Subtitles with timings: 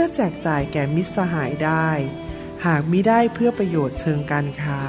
[0.00, 1.88] พื่อแจกจ่ายแก่มิตรสหายได้
[2.66, 4.80] หากมิได้เพื่อประโยชน์เชิงการค้า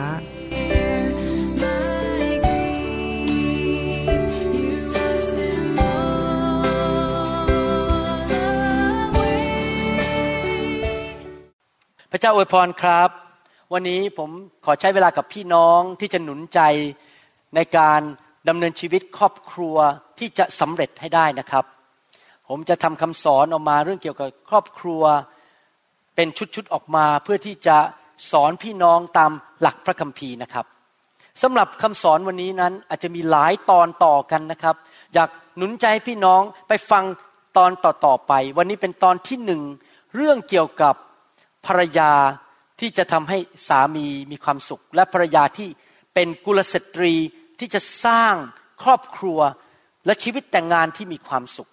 [12.12, 13.10] พระเจ้าอวยพรครับ
[13.74, 14.30] วันนี้ผม
[14.66, 16.59] ขอใช้เวลากับพี่น้องที่จะหนุนใจ
[17.56, 18.02] ในการ
[18.48, 19.78] ดำเนินชีวิตครอบครัว
[20.20, 21.77] ที่จะสำเร็จให้ได้นะครับ
[22.50, 25.03] ผมจะทำคำสอนออกมาเรื่องเกี่ยวกับครอบครัว
[26.16, 27.78] เป็นชุดๆออกมาเพื่อที่จะ
[28.31, 29.31] สอนพี่น้องตาม
[29.62, 30.66] หลักพระคัมภีร์นะครับ
[31.42, 34.75] สำหรับคำสอนวันนี้นั้นอาจจะมีหลายตอนต่อกันนะครับ
[35.14, 37.03] อยากหนุนใจพี่น้องไปฟัง
[37.58, 39.62] ตอนต่อๆไป วันนี้เป็นตอนที่หนึ่ง
[40.16, 40.95] เรื่องเกี่ยวกับ
[41.66, 42.12] ภรรยา
[42.80, 43.38] ที่จะทำให้
[43.68, 45.70] สามีมีความสุข และภรรยาที่
[46.14, 47.14] เป็นกุลสตรี
[47.59, 48.36] ที่จะสร้าง
[48.84, 49.40] ครอบครัว
[50.06, 51.70] และชีวิตแต่งงานที่มีความสุข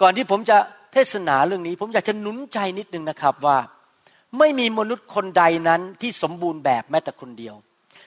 [0.00, 0.56] ก่อนที่ผมจะ
[0.92, 3.58] เทศนาเรื่องนี้ ผมอยากจะหนุนใจนิดนึงนะครับว่า
[4.38, 7.54] ไม่มีมนุษย์คนใดนั้นที่สมบูรณ์แบบแม้แต่คนเดียว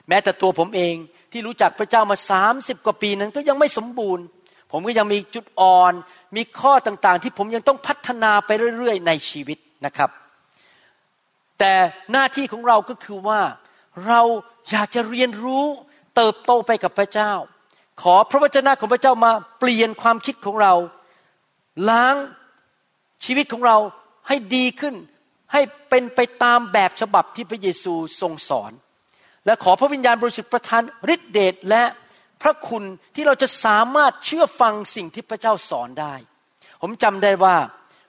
[0.08, 0.94] แม้แต่ตัวผมเอง
[1.32, 4.24] ที่รู้จักพระเจ้ามาสามสิบกว่าปีนั้นก็ยังไม่สมบูรณ์
[4.72, 5.92] ผมก็ยังมีจุดอ่อน
[6.36, 10.10] มีข้อต่างๆ ที่ผมยังต้องพัฒนาไปเรื่อยๆ ในชีวิตนะครับ
[11.58, 11.72] แต่
[12.12, 13.40] หน้าที่ของเราก็คือว่า
[14.06, 14.20] เรา
[14.70, 15.64] อยากจะเรียนรู้
[16.16, 17.32] เติบโตไปกับพระเจ้า
[18.02, 20.74] ขอพระวจนะของพระเจ้ามาเปลี่ยนความคิดของเรา
[21.90, 22.14] ล้าง
[23.24, 23.76] ชีวิตของเรา
[24.28, 24.94] ให้ดีขึ้น
[25.52, 28.72] ให้เป็นไปตามแบบฉบับที่พระเยซูทรงสอน
[29.46, 30.82] และขอพระวิญญาณบริสุทธิ์ประทาน
[31.14, 31.82] ฤทธิเดชและ
[32.42, 32.84] พระคุณ
[33.14, 36.14] ที่เราจะสามารถเชื่อฟังสิ่งที่พระเจ้าสอนได้
[36.82, 37.56] ผมจำได้ว่า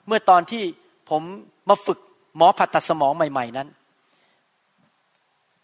[0.06, 0.62] เมื่อตอนที่
[1.10, 1.22] ผม
[1.68, 1.98] มาฝึก
[2.36, 3.68] หมอผ่าตัดสมองใหม่ ๆนั้น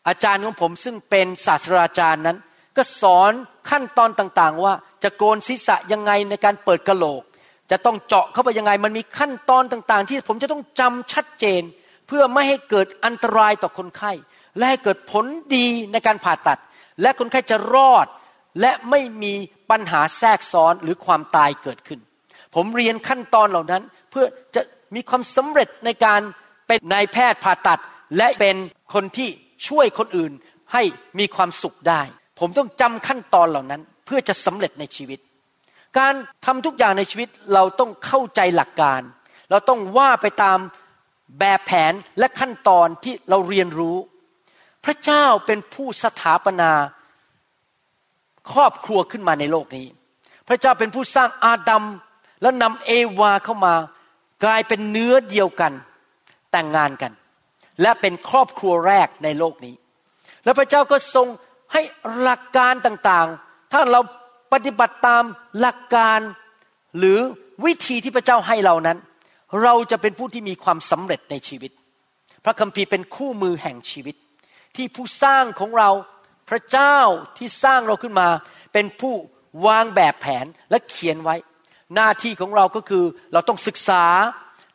[0.08, 2.38] อาจารย์ของผมซึ่งเป็นศาสตราจารย์นั้น
[2.76, 3.32] ก็สอน
[3.70, 7.22] ขั้นตอนต่างๆ ว่าจะโกนศีรษะยังไงในการเปิดกระโหลก
[7.70, 11.62] จะต้องเจาะเข้าไปยังไง มันมีขั้นตอนต่างๆ ที่ผมจะต้องจำชัดเจน
[12.06, 14.12] เพื่อไม่ให้เกิดอันตรายต่อคนไข้
[14.56, 15.24] และให้เกิดผล
[15.56, 16.60] ดีในการผ่าตัด
[17.02, 18.06] และคนไข้จะรอด
[18.60, 19.34] และไม่มี
[19.70, 22.00] ปัญหาแทรกซ้อนหรือความตายเกิดขึ้น
[22.54, 24.24] ผมเรียนขั้นตอนเหล่านั้น เพื่อ
[24.54, 24.62] จะ
[24.94, 26.20] มีความสำเร็จในการ
[26.66, 27.80] เป็นนายแพทย์ผ่าตัด
[28.16, 28.56] และเป็น
[28.94, 29.28] คนที่
[29.68, 30.32] ช่วยคนอื่น
[30.72, 30.82] ให้
[31.18, 32.02] มีความสุขได้
[32.40, 35.18] ผมต้องจำขั้นตอนเหล่านั้น เพื่อจะสำเร็จในชีวิต
[35.98, 36.14] การ
[36.44, 39.00] ทำทุกอย่างในชีวิตเราต้องเข้าใจหลักการ
[39.50, 40.58] เราต้องว่าไปตาม
[41.38, 43.96] แบบแผนและขั้นตอนที่เราเรียนรู้
[44.84, 46.72] พระเจ้าเป็นผู้สถาปนา
[48.52, 49.86] ครอบครัวขึ้นมาในโลกนี้
[50.48, 51.84] พระเจ้าเป็นผู้สร้างอาดัม
[52.42, 53.74] และนำเอวาเข้ามา
[54.44, 55.72] กลายเป็นเนื้อเดียวกัน
[56.52, 57.12] แต่งงานกัน
[57.82, 59.74] และเป็นครอบครัวแรกในโลกนี้
[60.44, 61.26] แล้วพระเจ้าก็ทรง
[61.72, 61.82] ให้
[62.20, 64.00] หลักการต่างๆ ถ้าเรา
[64.52, 65.24] ปฏิบัติตาม
[65.58, 66.20] หลักการ
[66.98, 67.18] หรือ
[67.64, 68.98] วิธีที่พระเจ้าให้เรานั้น
[69.62, 71.70] เราจะเป็นผู้ที่มีความสำเร็จในชีวิต
[72.44, 74.16] พระคัมภีร์เป็นคู่มือแห่งชีวิต
[74.76, 75.90] ที่ผู้สร้างของเรา
[76.50, 76.98] พระเจ้า
[77.38, 78.28] ที่สร้างเราขึ้นมา
[78.72, 79.14] เป็นผู้
[79.66, 81.36] วางแบบแผนและเขียนไว้
[81.94, 84.04] หน้าที่ของเราก็คือเราต้องศึกษา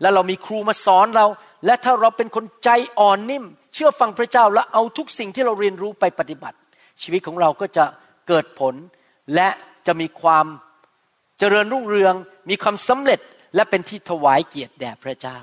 [0.02, 1.26] และเรามีครูมาสอนเรา
[1.66, 6.58] และถ้าเราเป็นคนใจอ่อนนิ่ม เชื่อฟังพระเจ้าและเอาทุกสิ่งที่เราเรียนรู้ไปปฏิบัติ
[7.02, 7.86] ชีวิตของเราก็จะ
[8.28, 8.74] เกิดผล
[9.36, 9.50] และ
[9.88, 10.46] จะมีความ
[11.40, 12.14] เจริญรุ่งเรือง
[12.50, 13.20] มีความสำเร็จ
[13.56, 15.38] และเป็นที่ถวายเกียรติแด่พระเจ้า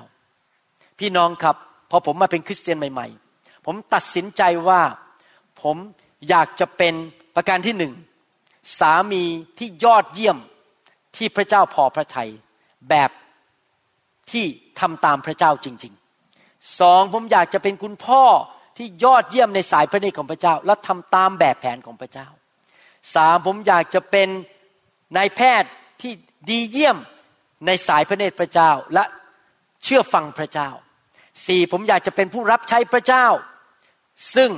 [0.99, 1.55] พี่น้องครับ
[1.89, 3.07] พอผมมาเป็นคริสเตียนใหม่
[3.37, 4.81] ๆ ผมตัดสินใจว่า
[5.61, 5.77] ผม
[6.29, 6.93] อยากจะเป็น
[7.35, 7.93] ประการที่หนึ่ง
[8.79, 9.23] สามี
[9.57, 10.37] ที่ยอดเยี่ยม
[11.15, 12.29] ที่พระเจ้าพอพระทัย
[12.89, 13.11] แบบ
[14.31, 14.45] ที่
[14.79, 18.23] ทำตามพระเจ้าจริงๆสองผมอยากจะเป็นคุณพ่อ
[18.77, 22.27] ที่ยอดเยี่ยมในสายพระเนตรของพระเจ้า และทำตามแบบแผนของพระเจ้า
[23.13, 24.29] สามผมอยากจะเป็น
[25.17, 25.71] นายแพทย์
[26.01, 26.13] ที่
[26.49, 26.97] ดีเยี่ยม
[27.65, 29.03] ในสายพระเนตรพระเจ้าและ
[29.83, 30.69] เชื่อฟังพระเจ้า
[31.45, 33.27] สี่ผมอยากจะเป็นผู้รับใช้พระเจ้า
[34.35, 34.51] ซึ่ง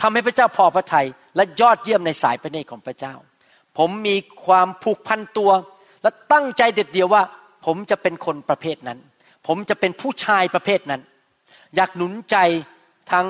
[0.00, 1.06] ทำให้พระเจ้าพอพระทยัย
[1.36, 3.14] และยอดเยี่ยมในสายพระเนตรของพระเจ้า
[3.78, 4.16] ผมมี
[4.46, 5.50] ความผูกพันตัว
[6.02, 7.22] และตั้งใจเด็ดเดียวว่า
[7.66, 8.98] ผมจะเป็นคนประเภทนั้น
[9.46, 11.02] ผมจะเป็นผู้ชายประเภทนั้น
[11.76, 12.36] อยากหนุนใจ
[13.10, 13.26] ทั้ง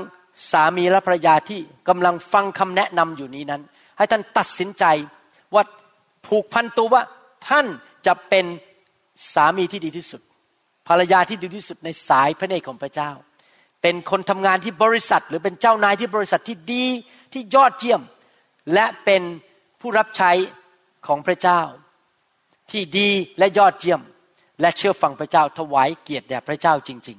[0.51, 3.63] สามีและภรรยาที่กำลังฟังคำแนะนำอยู่นี้นั้น
[3.97, 4.85] ให้ท่านตัดสินใจ
[5.55, 5.63] ว่า
[6.27, 7.03] ผูกพันตัวว่า
[7.49, 7.67] ท่าน
[8.07, 8.45] จะเป็น
[9.35, 10.21] สามีที่ดีที่สุด
[10.89, 13.11] ภรรยาที่ดีที่สุดในสายพระเนตรของพระเจ้า
[13.83, 16.87] เป็นคนทำงานที่บริษัท หรือเป็นเจ้านายที่บริษัทที่ดี
[17.33, 18.03] ที่ยอดเยี่ยม
[18.75, 19.23] และเป็น
[19.81, 20.31] ผู้รับใช้
[21.07, 21.61] ของพระเจ้า
[22.71, 24.01] ที่ดีและยอดเยี่ยม
[24.61, 27.19] และเชื่อฟังพระเจ้าถวายเกียรติแด่พระเจ้าจริง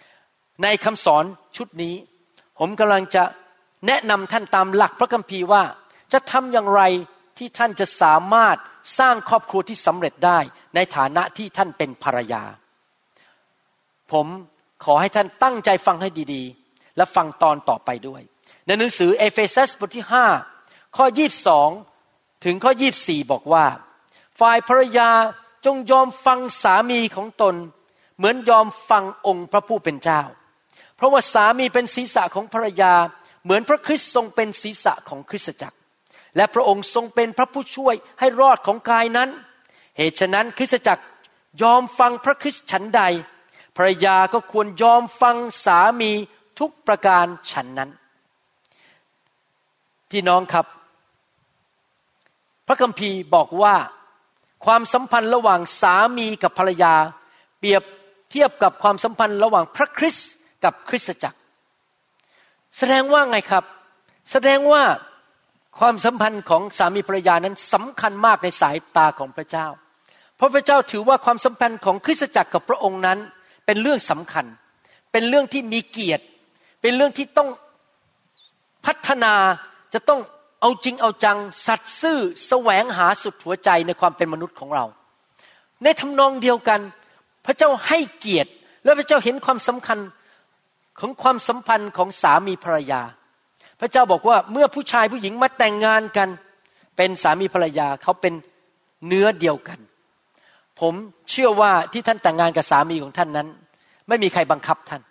[0.00, 1.24] ๆ ในคำสอน
[1.56, 1.94] ชุดนี้
[2.64, 3.24] ผมกำลังจะ
[3.86, 5.62] แนะนำท่านตามหลักพระคัมภีร์ว่า
[6.12, 6.82] จะทำอย่างไร
[7.38, 8.56] ที่ท่านจะสามารถ
[8.98, 10.38] สร้างครอบครัวที่สำเร็จได้
[10.74, 12.42] ในฐานะที่ท่านเป็นภรรยา
[14.12, 14.26] ผม
[14.84, 18.22] ขอให้ท่านตั้งใจฟังให้ดีๆ และฟังตอนต่อไปด้วย
[18.66, 20.06] ในหนังสือเอเฟซัสบทที่
[20.50, 21.06] 5ข้อ
[21.74, 22.72] 22 ถึงข้อ
[23.02, 23.66] 24 บอกว่า
[24.40, 25.10] ฝ่ายภรรยา
[25.66, 27.54] จงยอมฟังสามีของตน
[28.16, 30.22] เหมือนยอมฟังองค์พระผู้เป็นเจ้า
[31.02, 32.94] ราะว่าสามีเป็นศีรษะของภรรยา
[33.44, 35.76] เหมือนพระคริสต์ทรงเป็นศีรษะของคริสตจักร
[36.36, 39.28] และพระองค์ทรงเป็นพระผู้ช่วยให้รอดของกายนั้น
[39.96, 41.04] เหตุฉะนั้นคริสตจักร
[41.62, 43.02] ยอมฟังพระคริสต์ฉันใด
[43.76, 46.12] ภรรยาก็ควรยอมฟังสามี
[46.58, 47.90] ทุกประการฉันนั้น
[50.10, 50.66] พี่น้องครับ
[52.66, 53.74] พระคัมภีร์บอกว่า
[54.64, 56.94] ความสัมพันธ์ระหว่างสามีกับภรรยา
[57.58, 57.82] เปรียบ
[58.30, 60.28] เทียบกับความสัมพันธ์ระหว่างพระคริสต์
[60.64, 61.38] กับคริสตจักร
[62.78, 63.64] แสดงว่าไงครับ
[64.32, 64.82] แสดงว่า
[65.78, 69.66] ความสัมพันธ์ของสามีภรรยานั้นสำคัญมากในสายตาของพระเจ้า
[70.36, 73.18] เพราะพระเจ้าถือว่าความสัมพันธ์ของคริสตจักรกับพระองค์นั้น
[73.66, 74.46] เป็นเรื่องสำคัญ
[75.12, 76.24] เป็นเรื่องที่มีเกียรติ
[76.82, 77.48] เป็นเรื่องที่ต้อง
[78.86, 79.34] พัฒนา
[79.94, 80.20] จะต้อง
[80.60, 84.84] เอาจริงเอาจัง สัตซ์ซื่อแสวงหาสุดหัวใจในความเป็นมนุษย์ของเรา
[85.82, 86.80] ในทำนองเดียวกัน
[87.46, 88.50] พระเจ้าให้เกียรติ
[88.84, 89.98] และพระเจ้าเห็นความสำคัญ
[91.00, 93.02] ของความสัมพันธ์ของสามีภรรยา
[93.80, 96.28] พระเจ้าบอกว่าเมื่อผู้ชายผู้หญิงมาแต่งงานกัน
[96.96, 98.34] เป็นสามีภรรยาเขาเป็น
[99.06, 99.78] เนื้อเดียวกัน
[100.80, 100.94] ผม
[101.30, 103.48] เชื่อว่าที่ท่านแต่งงานกับสามีของท่านนั้น
[104.08, 105.02] ไม่มีใครบังคับท่าน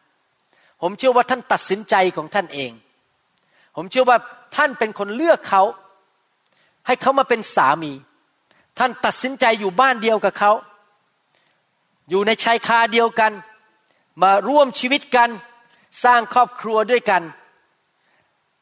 [0.82, 2.72] ผมเชื่อว่าท่านตัดสินใจของท่านเอง
[3.76, 4.18] ผมเชื่อว่า
[4.56, 5.64] ท่านเป็นคนเลือกเขา
[6.88, 7.92] ให้เขามาเป็นสามี
[8.80, 10.52] ท่านตัดสินใจอยู่บ้านเดียวกับเขา
[12.10, 13.32] อยู่ในชายคาเดียวกัน
[14.22, 15.30] มาร่วมชีวิตกัน
[16.04, 17.22] สร้างครอบครัวด้วยกัน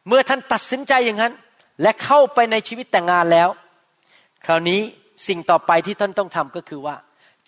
[0.08, 1.34] เมื่อท่านตัดสินใจอย่างนั้น
[1.82, 3.50] และเข้าไปในชีวิตแต่งงานแล้ว
[4.46, 4.82] คราวนี้
[5.28, 6.96] สิ่งต่อไปที่ท่านต้องทำก็คือว่า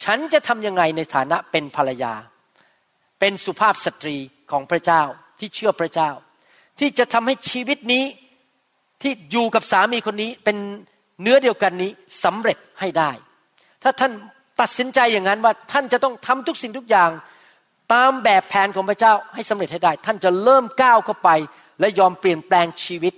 [0.03, 2.13] ฉันจะทำยังไงในฐานะเป็นภรรยา
[3.19, 4.17] เป็นสุภาพสตรี
[4.51, 5.01] ของพระเจ้า
[5.39, 6.09] ที่เชื่อพระเจ้า
[6.79, 8.03] ที่จะทำให้ชีวิตนี้
[9.01, 10.57] ที่อยู่กับสามีคนนี้เป็น
[11.21, 11.91] เนื้อเดียวกันนี้
[12.23, 13.11] สำเร็จให้ได้
[13.83, 14.11] ถ้าท่าน
[14.61, 17.09] ตัดสินใจอย่างนั้นว่าท่านจะต้องทำทุกสิ่งทุกอย่าง
[17.93, 21.29] ตามแบบแผนของพระเจ้าให้สำเร็จให้ได้ ท่านจะเริ่มก้าวเข้าไป
[21.79, 23.13] และยอมเปลี่ยนแปลงชีวิต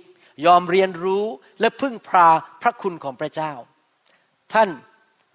[0.46, 1.24] ยอมเรียนรู้
[1.60, 2.28] และพึ่งพา
[2.62, 3.52] พระคุณของพระเจ้า
[4.52, 4.68] ท่าน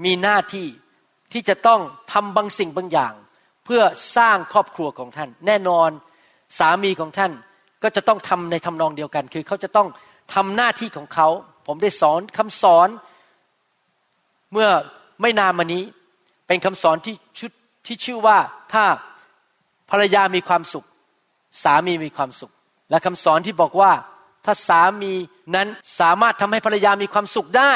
[0.06, 0.68] มีหน้าที่
[1.31, 1.81] ที่จะต้อง
[2.13, 3.13] ทำบางสิ่งบางอย่าง
[3.65, 3.81] เพื่อ
[4.18, 5.89] สร้างครอบครัวของท่าน แน่นอน
[6.59, 7.31] สามีของท่าน
[7.83, 9.88] ก็จะต้องทำในทำนองเดียวกัน คือเขาจะต้อง
[10.35, 11.27] ทำหน้าที่ของเขา
[11.68, 12.89] ผมได้สอนคำสอน
[14.51, 14.69] เมื่อ
[15.21, 15.83] ไม่นานมานี้
[16.47, 17.51] เป็นคำสอนที่ชุด
[17.85, 18.38] ที่ชื่อว่า
[18.74, 18.83] ถ้า
[19.91, 20.86] ภรรยามีความสุข
[21.63, 22.52] สามีมีความสุข
[22.90, 23.92] และคำสอนที่บอกว่า
[24.45, 25.13] ถ้าสามี
[25.56, 25.68] นั้น
[25.99, 27.73] สามารถทำให้ภรรยามีความสุขได้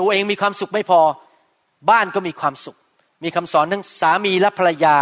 [0.00, 1.00] ตัวเองมีความสุขไม่พอ
[1.90, 2.76] บ้านก็มีความสุข
[3.24, 4.96] มีคำสอนทั้งสามีและภรรยา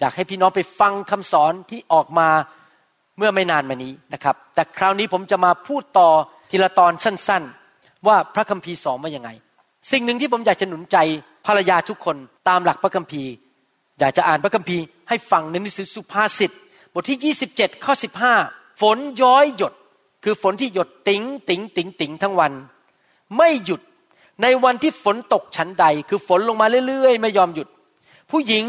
[0.00, 2.28] อยากให้พี่น้องไปฟังคำสอนที่ออกมา
[3.18, 6.08] เมื่อไม่นานมานี้นะครับ แต่คราวนี้ผมจะมาพูดต่อ
[6.50, 9.30] ทีละตอนสั้นๆ ว่าพระคัมภีร์สอนว่ายังไง
[9.92, 10.96] สิ่งหนึ่งที่ผมอยากจะหนุนใจ
[11.46, 12.16] ภรรยาทุกคน
[12.48, 13.30] ตามหลักพระคัมภีร์
[13.98, 16.50] อยากจะอ่านพระคัมภีร์ให้ฟังในหนังสือสุภาษิต
[16.92, 17.94] บทที่ 27 ข้อ
[18.36, 19.72] 15 ฝนย้อยหยด
[20.24, 22.52] คือฝนที่หยดติ๋งติ๋งติ๋งติ๋งทั้งวัน
[23.36, 23.80] ไม่หยุด
[24.42, 27.68] ในวันที่ฝนตกชั้นใด คือฝนลงมาเรื่อยๆ ไม่ยอมหยุด
[28.30, 28.64] ผู้หญิง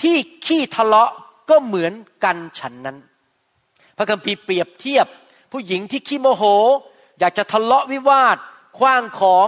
[0.00, 1.10] ที่ขี้ทะเลาะ
[1.50, 1.92] ก็เหมือน
[2.24, 2.96] กันฉันนั้น
[3.96, 5.06] พระคัมภีร์เปรียบเทียบ
[5.52, 6.44] ผู้หญิงที่ขี้โมโห
[7.18, 8.36] อยากจะทะเลาะวิวาท
[8.78, 9.46] คว้างของ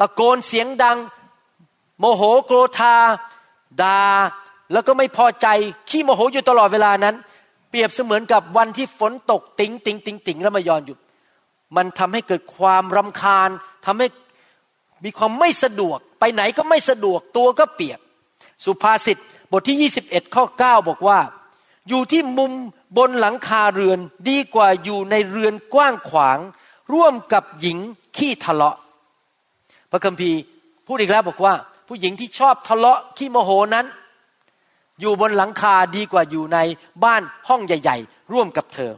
[0.00, 0.98] ตะโกนเสียงดัง
[1.98, 2.96] โมโหโกรธา
[3.82, 4.00] ดา
[4.72, 5.46] แล้วก็ไม่พอใจ
[5.88, 7.14] ขี้โมโหอยู่ตลอดเวลานั้น
[7.68, 10.98] เปรียบเสมือนกับวันที่ฝนตกติงติงติงติงแล้วมายอนหยุด
[11.76, 13.50] มันทำให้เกิดความรำคาญ
[13.86, 14.06] ทำให้
[15.04, 17.98] มีความไม่สะดวก ไปไหนก็ไม่สะดวกตัวก็เปียก
[18.64, 19.18] สุภาษิต
[19.50, 21.18] บทที่ 21 ข้อ 9 บอกว่า
[21.88, 22.52] อยู่ที่มุม
[22.96, 26.38] บนหลังคาเรือนดีกว่าอยู่ในเรือนกว้างขวาง
[26.92, 27.78] ร่วมกับหญิง
[28.16, 28.76] ขี้ทะเลาะ
[29.90, 30.38] พระคัมภีร์
[30.86, 31.54] พูดอีกแล้วบอกว่า
[31.88, 33.86] ผู้หญิงที่ชอบทะเลาะขี้โมโหนั้น
[35.00, 36.58] อยู่บนหลังคาดีกว่าอยู่ใน
[37.04, 38.92] บ้านห้องใหญ่ ๆ ร่วมกับเธอ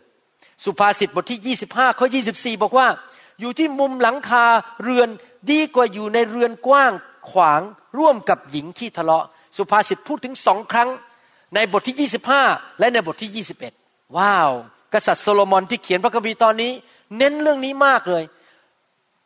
[0.65, 2.89] สุภาษิตบทที่ 25ข้อ24 บอกว่า
[3.41, 4.45] อยู่ที่มุมหลังคา
[4.83, 5.09] เรือน
[5.51, 6.93] ดีกว่าอยู่ในเรือนกว้าง
[7.31, 7.61] ขวาง
[7.99, 9.25] ร่วมกับหญิงขี้ทะเลาะ
[9.57, 10.89] สุภาษิตพูดถึงสองครั้ง
[11.55, 13.45] ในบทที่ 25 และในบทที่
[13.79, 14.51] 21 ว้าว
[14.93, 16.73] กษัตริย์โซโลมอนที่เขียนพระคัมภีร์ตอนนี้
[17.19, 18.25] เน้นเรื่องนี้มากเลย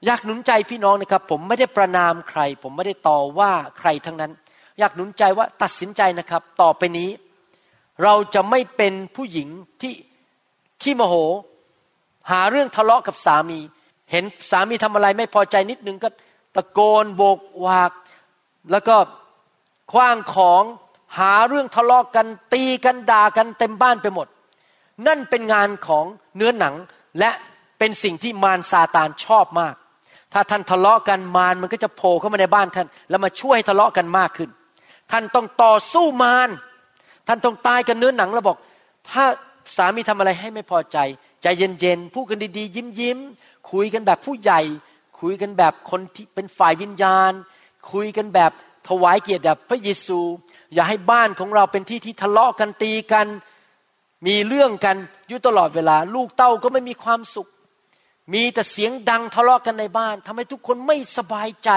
[0.06, 4.32] อยากหนุนใจพี่น้องนะครับ ผมไม่ได้ประนามใคร ผมไม่ได้ต่อว่าใครทั้งนั้น
[4.78, 7.10] อยากหนุนใจว่าตัดสินใจนะครับ ต่อไปนี้
[8.02, 9.48] เราจะไม่เป็นผู้หญิง
[9.80, 9.92] ที่
[10.82, 11.14] ขี้โมโห
[12.30, 13.58] หาเรื่องทะเลาะกับสามี
[14.10, 16.08] เห็นสามีทำอะไรไม่พอใจนิดนึงก็
[16.54, 17.92] ตะโกนโบกวาก
[18.70, 18.96] แล้วก็
[19.92, 20.62] คว้างของ
[21.18, 24.26] หาเรื่องทะเลาะกกันตีกันด่ากันเต็มบ้านไปหมด
[25.06, 26.04] นั่นเป็นงานของ
[26.36, 26.74] เนื้อหนัง
[27.18, 27.30] และ
[27.78, 29.74] เป็นสิ่งที่มารซาตานชอบมาก
[30.32, 34.50] ถ้าท่านทะเลาะกันมารมันก็จะโผล่เข้ามาในบ้านท่าน แล้วมาช่วยให้ทะเลาะกันมากขึ้น
[35.10, 36.48] ท่านต้องต่อสู้มาร
[37.28, 38.56] ท่านต้องตายกันเนื้อหนังแล้วบอก
[39.10, 39.24] ถ้า
[39.76, 40.98] สามีทำอะไรให้ไม่พอใจ
[41.42, 43.18] ใจเย็นๆพูดกันดีๆ ยิ้มยิ้ม
[43.70, 44.60] คุยกันแบบผู้ใหญ่
[45.20, 47.32] คุยกันแบบคนที่เป็นฝ่ายวิญญาณ
[47.92, 48.50] คุยกันแบบ
[48.88, 50.20] ถวายเกียรติแบบพระเยซู
[50.74, 53.26] อย่าให้บ้านของเราเป็นที่ที่ทะเลาะกันตีกัน
[54.26, 54.96] มีเรื่องกัน
[55.28, 57.48] อยู่ตลอดเวลา ลูกเต้าก็ไม่มีความสุข
[58.32, 61.70] มีแต่เสียงดังทะเลาะกันในบ้านทำให้ทุกคนไม่สบายใจ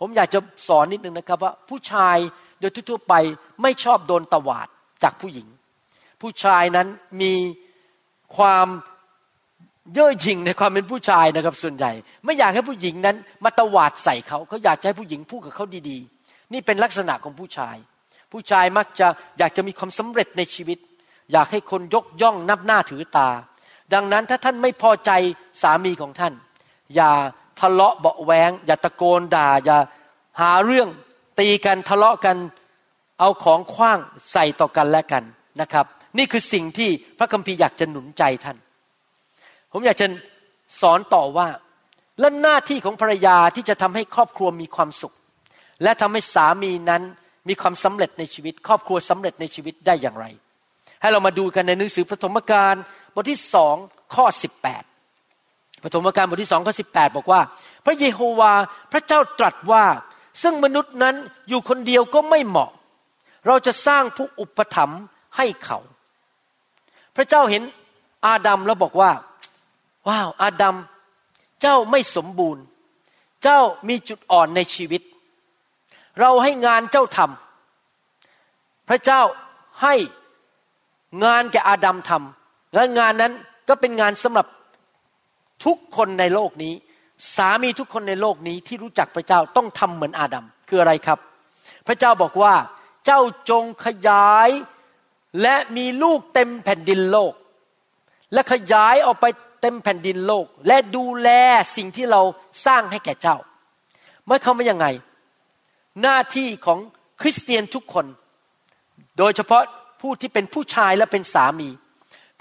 [0.00, 0.38] ผมอยากจะ
[0.68, 2.16] สอนนิดนึงนะครับว่าผู้ชาย
[2.60, 3.14] โดยทั่วไป
[3.62, 4.68] ไม่ชอบโดนตวาด
[5.02, 5.46] จากผู้หญิง
[6.22, 6.88] ผู้ชายนั้น
[7.22, 7.34] มี
[8.36, 8.66] ความ
[9.94, 11.92] เย่อหยิ่งในความเป็นผู้ชายนะครับส่วนใหญ่
[12.24, 17.76] ไม่อยากให้ผู้หญิงนั้นมาตวาดใส่เขาเขาอยากให้ผู้หญิงพูดกับเขาดีๆ นี่เป็นลักษณะของผู้ชาย
[18.32, 19.06] ผู้ชายมักจะ
[19.38, 20.78] อยากจะมีความสำเร็จในชีวิต
[21.32, 23.28] อยากให้คนยกย่องนับหน้าถือตา
[23.94, 25.10] ดังนั้นถ้าท่านไม่พอใจ
[25.62, 26.34] สามีของท่าน
[26.94, 27.12] อย่า
[27.60, 29.78] ทะเลาะเบาแวงอย่าตะโกนด่า อย่า
[30.40, 30.88] หาเรื่อง
[31.40, 32.36] ตีกันทะเลาะกัน
[33.20, 33.98] เอาของคว้าง
[34.32, 35.24] ใส่ต่อกันและกัน
[35.60, 35.86] นะครับ
[36.18, 38.56] นี่คือสิ่งที่พระคัมภีร์อยากจะหนุนใจท่าน
[39.72, 40.06] ผมอยากจะ
[40.80, 41.48] สอนต่อว่า
[42.20, 45.14] และหน้าที่ของภรรยาที่จะทำให้ครอบครัวมีความสุข
[45.82, 47.02] และทำให้สามีนั้น
[47.48, 50.26] มีความสำเร็จในชีวิต ครอบครัวสำเร็จในชีวิตได้อย่างไร
[51.00, 52.74] ให้เรามาดูกันในหนังสือปฐมกาล
[53.14, 53.76] บทที่สอง
[54.14, 54.82] ข้อสิบแปด
[55.82, 57.40] ปฐมกาลบทที่สองข้อสิบแปดบอกว่า
[57.84, 58.52] พระเยโฮวา
[58.92, 59.84] พระเจ้าตรัสว่า
[60.42, 61.14] ซึ่งมนุษย์นั้น
[61.48, 62.70] อยู่คนเดียวก็ไม่เหมาะ
[63.46, 65.02] เราจะสร้างผู้อุปถัมภ์
[65.36, 65.78] ให้เขา
[67.16, 67.62] พระเจ้าเห็น
[68.26, 69.10] อาดัมแล้วบอกว่า
[70.08, 70.76] ว้าวอาดัม
[71.60, 72.62] เจ้าไม่สมบูรณ์
[73.42, 75.02] เจ้ามีจุดอ่อนในชีวิต
[76.20, 79.20] เราให้งานเจ้าทำพระเจ้า
[79.82, 79.94] ให้
[81.24, 82.41] งานแก่อาดัมทำ
[82.74, 83.32] และงานนั้น
[83.68, 84.46] ก็เป็นงานสำหรับ
[85.64, 86.74] ทุกคนในโลกนี้
[87.36, 91.18] สามีทุกคนในโลกนี้ที่รู้จักพระเจ้าต้องทำเหมือนอาดัมคืออะไรครับ
[91.86, 92.54] พระเจ้าบอกว่า
[93.06, 94.48] เจ้าจงขยาย
[95.42, 97.32] และมีลูกเต็มแผ่นดินโลก
[98.32, 99.26] และขยายออกไป
[99.60, 101.28] เต็มแผ่นดินโลก และดูแล
[101.76, 102.22] สิ่งที่เรา
[102.66, 103.36] สร้างให้แก่เจ้า
[104.26, 104.86] เมื่อเขาไม่ยังไง
[106.02, 106.78] หน้าที่ของ
[107.20, 108.06] คริสเตียนทุกคน
[109.18, 109.62] โดยเฉพาะ
[110.00, 111.68] ผู้ที่เป็นผู้ชายและเป็นสามี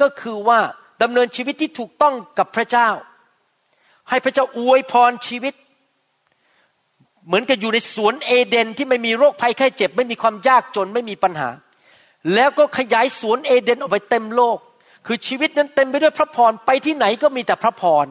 [0.01, 0.60] ก็คือว่า
[1.01, 2.89] ดำเนินชีวิตที่ถูกต้องกับพระเจ้า
[4.10, 5.53] ให้พระเจ้าอวยพรชีวิต
[7.27, 11.50] เหมือนกับอยู่ในสวนเอเดนที่ไม่มีโรคภัยไข้เจ็บ ไม่มีความยากจนไม่มีปัญหา
[12.34, 14.58] แล้วก็ขยายสวนเอเดนออกไปเต็มโลก
[15.05, 18.05] คือชีวิตนั้นเต็มไปด้วยพระพรไปที่ไหนก็มีแต่พระพร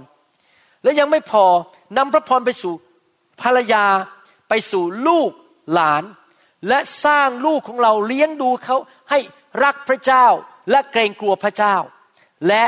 [0.83, 1.45] และยังไม่พอ
[1.97, 2.75] นำพระพรไปสู่
[3.43, 3.85] ภรรยา
[4.49, 5.31] ไปสู่ลูก
[5.73, 6.05] หลาน
[6.69, 8.77] และสร้างลูกของเราเลี้ยงดูเขา
[9.11, 9.19] ให้
[9.65, 10.27] รักพระเจ้า
[10.71, 11.77] และเกรงกลัวพระเจ้า
[12.49, 12.65] และ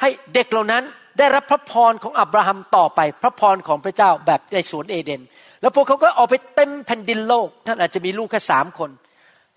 [0.00, 0.84] ให้เด็กเหล่านั้น
[1.18, 5.22] ได้รับพระพรของอับราฮัมต่อไปพระพรของพระเจ้าแบบในสวนเอเดน
[5.60, 8.90] แล้วพวกเขาก็ออกไปเต็มแผ่นดินโลก ท่านอาจจะมีลูกแค่สามคน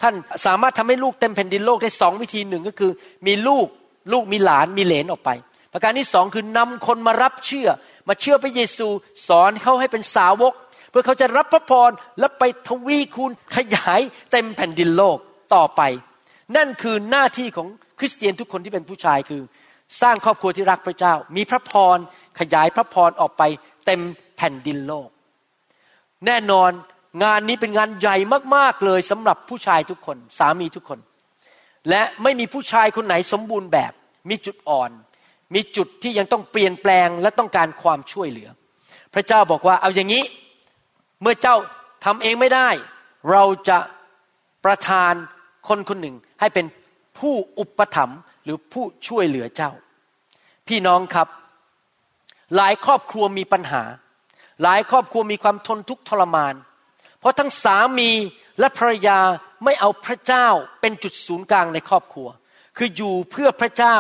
[0.02, 0.14] ท่าน
[0.46, 2.92] สามารถทำให้ลูกเต็มแผ่นดินโลกได้สองวิธีหนึ่งก็คือ
[3.28, 3.68] มีลูก
[4.12, 5.30] ลูกมีหลานมีเหลนออกไป
[5.74, 7.68] ประการที่สองคือนำคนมารับเชื่อ
[8.08, 8.88] มาเชื่อพระเยซู
[9.28, 10.54] สอนเขาให้เป็นสาวก
[10.90, 14.02] เพื่อเขาจะรับพระพรและไปทวีคูณขยาย
[14.32, 15.18] เต็มแผ่นดินโลก
[15.56, 15.82] ต่อไป
[16.56, 17.68] นั่นคือหน้าที่ของ
[18.00, 19.42] คริสเตียนทุกคนที่เป็นผู้ชายคือ
[20.02, 21.98] สร้างครอบครัวที่รักพระเจ้า มีพระพร
[22.40, 23.44] ขยายพระพรออกไป
[23.86, 24.02] เต็ม
[24.38, 25.10] แผ่นดินโลก
[26.26, 26.72] แน่นอน
[27.24, 28.18] งานนี้เป็นงานใหญ่
[28.56, 31.00] มากๆเลยสำหรับผู้ชายทุกคน สามีทุกคน
[31.90, 33.94] และไม่มีผู้ชายคนไหนสมบูรณ์แบบ
[34.30, 34.92] มีจุดอ่อน
[35.54, 38.50] มีจุดที่ยังต้องเปลี่ยนแปลงและต้องการความช่วยเหลือ
[39.14, 40.24] พระเจ้าบอกว่าเอาอย่างนี้
[41.22, 41.56] เมื่อเจ้า
[42.06, 42.70] ทำเองไม่ได้
[43.32, 43.78] เราจะ
[44.66, 45.14] ประทาน
[45.68, 46.66] คนคนหนึ่งให้เป็น
[47.20, 49.72] ผู้อุปถัมภ์หรือผู้ช่วยเหลือเจ้า
[50.68, 51.28] พี่น้องครับ
[52.56, 53.84] หลายครอบครัวมีปัญหา
[54.64, 56.54] หลายครอบครัวมีความทนทุกข์ทรมาน
[57.20, 58.12] เพราะทั้งสามี
[58.60, 59.20] และภรรยา
[59.64, 60.48] ไม่เอาพระเจ้า
[60.82, 62.28] เป็นจุดศูนย์กลางในครอบครัว
[62.78, 63.98] คืออยู่เพื่อพระเจ้า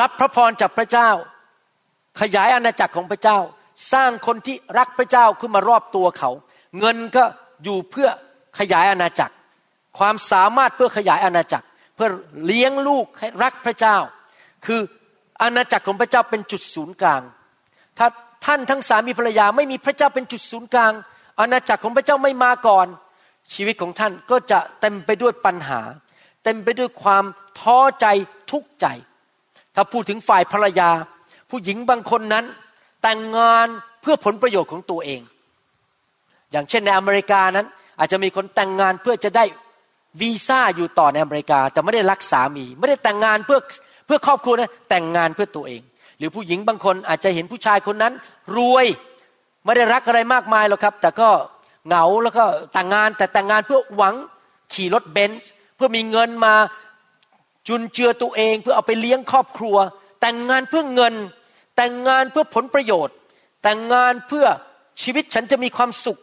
[0.00, 1.10] รับพระพรจากพระเจ้า
[2.20, 3.38] ขยายอาณาจักรของพระเจ้า
[3.92, 6.30] สร้างคนที่รักพระเจ้าขึ้นมารอบตัวเขา
[6.78, 7.24] เงินก็
[7.64, 8.08] อยู่เพื่อ
[8.58, 9.34] ขยายอาณาจักร
[9.98, 12.08] ความสามารถเพื่อขยายอาณาจักร เพื่อ
[12.44, 13.96] เลี้ยงลูกให้รักพระเจ้า
[14.66, 14.80] คือ
[15.42, 17.22] อาณาจักรของพระเจ้าเป็นจุดศูนย์กลาง
[17.98, 18.06] ถ้า
[18.46, 20.92] ท่านทั้งสามีภรรยาไม่มีพระเจ้าเป็นจุดศูนย์กลาง
[21.40, 22.86] อาณาจักรของพระเจ้าไม่มาก่อน
[23.54, 25.80] ชีวิตของท่านก็จะเต็มไปด้วยปัญหา
[26.44, 27.24] เต็มไปด้วยความ
[27.60, 28.06] ท้อใจ
[28.50, 28.86] ทุกข์ใจ
[29.74, 30.90] ถ้าพูดถึงฝ่ายภรรยา
[31.50, 32.44] ผู้หญิงบางคนนั้น
[33.02, 33.68] แต่งงาน
[34.02, 35.20] เพื่อผลประโยชน์ของตัวเอง
[36.52, 37.66] อย่างเช่นในอเมริกานั้น
[37.98, 39.44] อาจจะมีคนแต่งงานเพื่อจะได้
[40.20, 43.58] วีซ่าอยู่ต่อในอเมริกา แต่ไม่ได้รักสามี ไม่ได้แต่งงานเพื่อ
[44.06, 45.82] เพื่อครอบครัวนะแต่งงานเพื่อตัวเอง
[46.18, 48.12] หรือผู้หญิงบางคนอาจจะเห็นผู้ชายคนนั้น
[48.56, 48.86] รวย
[49.64, 51.30] ไม่ได้รักอะไรมากมายหรอกครับ แต่ก็
[51.86, 54.14] เหงาแล้วก็แต่งงานแต่แต่งงานเพื่อหวัง
[54.72, 56.54] ขี่รถเบนซ์เพื่อมีเงินมา
[57.68, 59.76] จุนเจือตัวเอง เพื่อเอาไปเลี้ยงครอบครัว
[60.20, 61.14] แต่งงานเพื่อเงิน
[61.76, 63.14] แต่งงานเพื่อผลประโยชน์
[63.62, 64.46] แต่งงานเพื่อ
[65.02, 66.20] ชีวิตฉันจะมีความสุข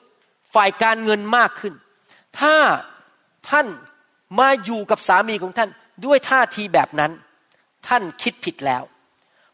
[0.54, 1.74] ฝ่ายการเงินมากขึ้น
[2.40, 2.56] ถ้า
[3.50, 3.68] ท่าน
[4.40, 5.70] มาอยู่กับสามีของท่าน
[6.06, 7.12] ด้วยท่าทีแบบนั้น
[7.88, 8.84] ท่านคิดผิดแล้ว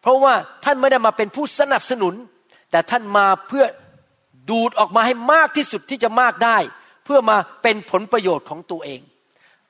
[0.01, 0.33] เพราะว่า
[0.65, 2.13] ท่านไม่ได้มาเป็นผู้สนับสนุน
[2.71, 3.65] แต่ท่านมาเพื่อ
[4.49, 6.57] ดูดออกมาให้มากที่สุดที่จะมากได้
[7.05, 9.01] เพื่อมาเป็นผลประโยชน์ของตัวเอง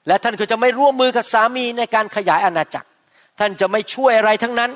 [0.07, 2.89] และท่านก็จะไม่ร่วมมือกับสามีในการขยายอาณาจักร
[3.39, 4.71] ท่านจะไม่ช่วยอะไรทั้งนั้น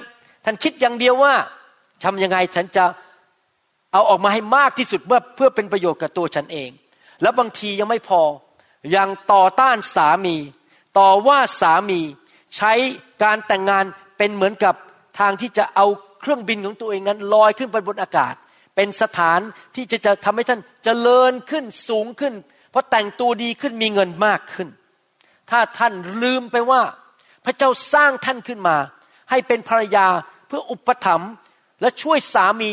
[0.45, 1.33] ท่านคิดอย่างเดียวว่า
[2.03, 2.85] ทำยังไงฉันจะ
[3.93, 6.69] เอาออกมาให้มากที่สุดเพื่อเพื่อเป็นประโยชน์กับตัวฉันเอง
[7.21, 8.21] แล้วบางทียังไม่พอ
[8.95, 10.35] ยังต่อต้านสามี
[10.97, 12.01] ต่อว่าสามี
[12.57, 12.73] ใช้
[13.23, 13.85] การแต่งงาน
[14.17, 14.75] เป็นเหมือนกับ
[15.19, 15.85] ทางที่จะเอา
[16.21, 18.33] เครื่องบินของตัวเองนั้นลอยขึ้นไปบนอากาศ
[18.75, 19.39] เป็นสถาน
[19.75, 22.33] ที่จะจะทำให้ท่านจเจริญขึ้นสูงขึ้น
[22.71, 24.67] เพราะแต่งตัวดีขึ้นมีเงินมากขึ้น
[25.49, 25.93] ถ้าท่าน
[26.23, 26.81] ลืมไปว่า
[27.45, 28.77] พระเจ้าสร้างท่านขึ้นมา
[29.29, 30.07] ให้เป็นภรรยา
[30.47, 31.31] เพื่ออุปถัมภ์
[31.81, 32.71] และช่วยสามี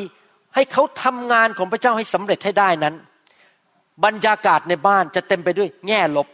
[0.54, 2.94] ให้เขาทำงานของพระเจ้าให้สำเร็จให้ได้นั้น
[4.04, 6.28] บรรยากาศในบ้านจะเต็มไปด้วยแง่ลบ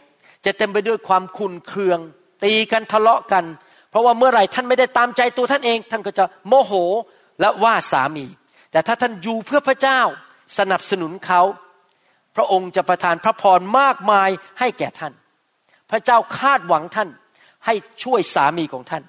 [0.45, 1.99] จะเต็มไปด้วยความคุนเคือง
[2.43, 3.45] ตีกันทะเลาะกัน
[3.89, 6.73] เพราะว่าเมื่อไหร่ท่านไม่ได้ตามใจตัวท่านเอง ท่านก็จะโมโห
[7.39, 8.25] และว่าสามี
[8.71, 10.01] แต่ถ้าท่านอยู่เพื่อพระเจ้า
[10.57, 11.41] สนับสนุนเขา
[12.35, 15.13] พระองค์จะประทานพระพรมากมายให้แก่ท่าน
[15.91, 17.09] พระเจ้าคาดหวังท่าน
[17.65, 17.73] ให้
[18.03, 19.03] ช่วยสามีของท่าน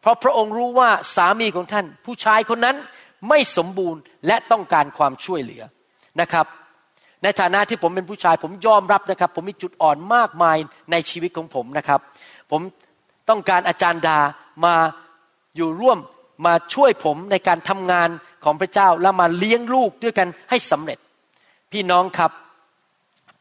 [0.00, 2.76] เพราะพระองค์รู้ว่าสามีของท่าน ผู้ชายคนนั้น
[3.28, 5.62] ไม่สมบูรณ์และต้องการความช่วยเหลือ
[6.20, 6.46] นะครับ
[7.22, 10.56] ในฐานะที่ผมเป็นผู้ชาย ผมยอมรับนะครับ ผมมีจุดอ่อนมากมาย
[10.90, 12.00] ในชีวิตของผมนะครับ
[12.50, 12.60] ผม
[13.28, 14.18] ต้องการอาจารย์ดา
[14.64, 14.74] มา
[15.56, 15.98] อยู่ร่วม
[16.46, 18.08] มาช่วยผมในการทำงาน
[18.44, 20.98] ของพระเจ้าและมาเลี้ยงลูกด้วยกันให้สำเร็จ
[21.72, 22.30] พี่น้องครับ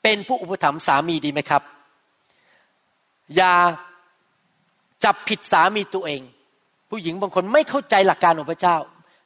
[0.03, 1.61] เป็นผู้อุปถัมภ์สามีดีไหมครับ
[3.35, 3.53] อย่า
[5.03, 6.21] จับผิดสามีตัวเอง
[6.89, 8.77] ผู้หญิงบางคนไม่เข้าใจหลักการของพระเจ้า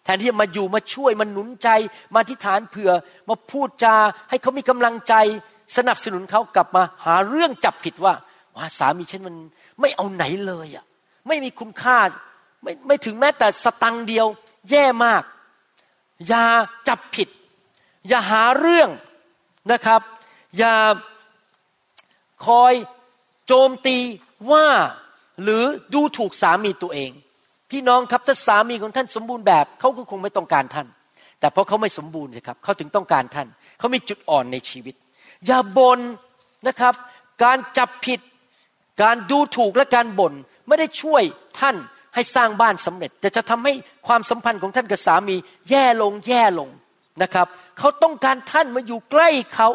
[0.03, 1.69] แทนที่จะมาอยู่มาช่วยมาหนุนใจ
[2.15, 2.91] มาทิฐานเผื่อ
[3.29, 3.95] มาพูดจา
[4.29, 5.13] ให้เขามีกำลังใจ
[5.77, 8.13] สนับสนุนเขากลับมาหาเรื่องจับผิดว่า
[8.55, 9.35] ว่าสามีฉันมัน
[9.81, 10.85] ไม่เอาไหนเลยอะ
[11.27, 11.97] ไม่มีคุณค่า
[12.63, 14.27] ไม่ไม่ถึงแม้แต่สตังเดียว
[14.69, 15.23] แย่มาก
[16.27, 16.45] อย่า
[16.87, 17.29] จับผิด
[18.07, 18.89] อย่าหาเรื่อง
[19.71, 20.01] นะครับ
[20.57, 20.75] อย่า
[22.45, 22.73] คอย
[23.47, 23.97] โจมตี
[24.51, 24.67] ว่า
[25.41, 27.11] หรือดูถูกสามีตัวเอง
[27.71, 30.87] พี่น้องครับถ้าสามีของท่านสมบูรณ์แบบเขาก็คงไม่ต้องการท่าน
[31.39, 33.47] แต่เพราะเขาไม่สมบูรณ์นะครับเขาถึงต้องการท่าน
[33.79, 34.95] เขามีจุดอ่อนในชีวิต
[35.45, 35.99] อย่าบ่น
[36.67, 36.93] นะครับ
[37.43, 38.19] การจับผิด
[39.03, 40.33] การดูถูกและการบ่น
[40.67, 41.23] ไม่ได้ช่วย
[41.59, 41.75] ท่าน
[42.15, 43.73] ให้สร้างบ้านสำเร็จ แต่จะทำให้
[44.07, 45.35] ความสัมพันธ์ของท่านกับสามี
[45.69, 46.69] แย่ลงแย่ลง
[47.23, 47.47] นะครับ
[47.79, 49.69] เขาต้องการท่านมาอยู่ใกล้เขา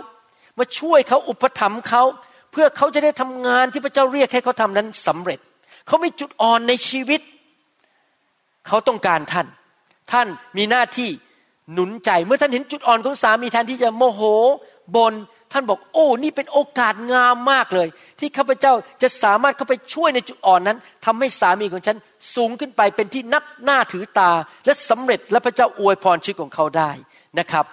[0.58, 2.02] มาช่วยเขาอุปถัมภ์เขา
[2.52, 5.40] เพื่อเขาจะได้ทำงานที่พระเจ้าเรียกให้เขาทำนั้นสำเร็จ
[5.86, 9.46] เขามีจุดอ่อนในชีวิตเขาต้องการท่าน
[10.12, 11.10] ท่านมีหน้าที่
[11.72, 14.22] หนุนใจ เมื่อท่านเห็นจุดอ่อนของสามีแทนที่จะโมโห
[14.96, 15.12] บน
[15.52, 21.96] ท่านบอกโอ้นี่เป็นโอกาสงามมากเลย ที่ข้าพเจ้าจะสามารถเข้าไปช่วยในจุดอ่อนนั้นทำให้สามีของฉัน
[22.34, 24.30] สูงขึ้นไปเป็นที่นับหน้าถือตา
[24.66, 26.90] และสำเร็จและพระเจ้าอวยพรชีวิตของเขาได้
[27.38, 27.64] นะครับ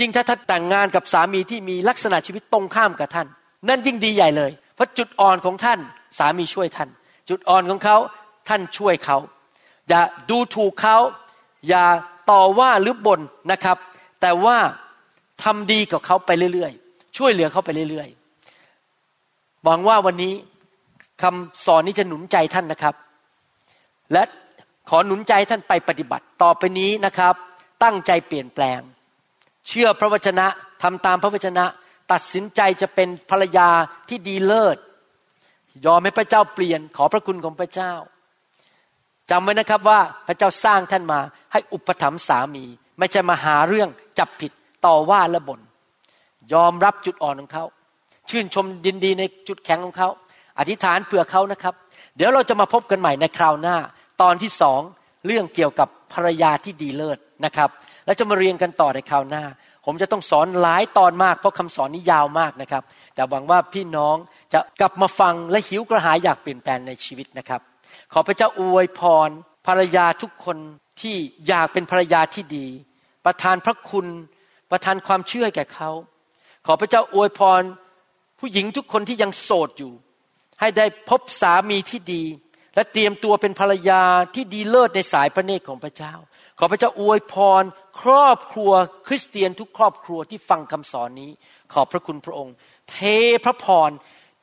[0.00, 3.26] ยิ่งถ้าท่านแต่งงานกับสามีที่มีลักษณะชีวิตตรงข้ามกับท่าน
[3.68, 5.78] นั่นยิ่งดีใหญ่เลย เพราะจุดอ่อนของท่าน
[6.18, 6.88] สามีช่วยท่าน
[7.28, 7.96] จุดอ่อนของเขา
[8.48, 9.16] ท่านช่วยเขา
[9.88, 10.96] อย่าดูถูกเขา
[11.68, 11.84] อย่า
[12.30, 13.20] ต่อว่าหรือบ่น
[13.52, 13.76] นะครับ
[14.20, 14.56] แต่ว่า
[15.42, 20.34] ทำดีกับเขาไปเรื่อยๆ ช่วยเหลือเขาไปเรื่อยๆหวังว่าวันนี้
[21.22, 22.94] คำสอนนี้จะหนุนใจท่านนะครับ
[24.12, 24.22] และ
[24.88, 27.34] ขอหนุนใจท่านไปปฏิบัติต่อไปนี้นะครับ
[27.82, 28.80] ตั้งใจเปลี่ยนแปลง
[29.68, 30.46] เชื่อพระวจนะ
[30.82, 31.64] ทำตามพระวจนะ
[32.12, 33.68] ตัดสินใจจะเป็นภรรยา
[34.08, 34.76] ที่ดีเลิศ
[35.86, 37.92] ยอมให้พระเจ้าเปลี่ยนขอพระคุณของพระเจ้า
[39.30, 41.20] จำไว้นะครับว่าพระเจ้าสร้างท่านมา
[41.52, 42.64] ให้อุปถัมภ์สามี
[42.98, 43.88] ไม่ใช่มาหาเรื่อง
[44.18, 44.52] จับผิด
[44.86, 45.60] ต่อว่าและบน่น
[46.52, 47.64] ยอมรับจุดอ่อนของเขา
[48.30, 50.08] ชื่นชมยินดีในจุดแข็งของเขา
[50.58, 51.74] อธิษฐานเผื่อเขานะครับ
[52.16, 53.76] เดี๋ยวเราจะมาพบกันใหม่ในคราวหน้า
[54.22, 54.80] ตอนที่สอง
[55.26, 57.68] เรื่องเกี่ยวกับภรรยาที่ดีเลิศนะครับ
[58.06, 59.44] แล้วจะมาเรียนกันต่อในคราวหน้า
[59.86, 62.82] ผมจะต้องสอนหลายตอนมากเพราะคำสอนนี้ยาวมากนะครับ
[63.14, 64.16] แต่หวังว่าพี่น้อง
[64.52, 67.60] จะกลับมาฟังและหิวกระหายอยากเปลี่ยนแปลงในชีวิตนะครับ
[68.12, 69.28] ขอพระเจ้าอวยพร
[69.66, 70.58] ภรรยาทุกคน
[71.00, 72.66] ที่อยากเป็นภรรยาที่ดี
[73.24, 74.06] ประทานพระคุณ
[74.70, 75.90] ประทานความเชื่อแก่เขา
[76.66, 77.62] ขอพระเจ้าอวยพร
[78.38, 79.92] ผู้หญิงทุกคนที่ยังโสดอยู่
[80.60, 82.22] ให้ได้พบสามีที่ดี
[82.74, 84.02] และเตรียมตัวเป็นภรรยา
[84.34, 86.14] ที่ดีเลิศในสายพระเนตรของพระเจ้า
[86.58, 87.62] ขอพระเจ้าอวยพร
[88.00, 88.72] ครอบครัว
[89.06, 91.30] คริสเตียนทุกครอบครัวที่ฟังคำสอนนี้
[91.72, 92.54] ขอบพระคุณพระองค์
[92.90, 92.98] เท
[93.44, 93.90] พระพร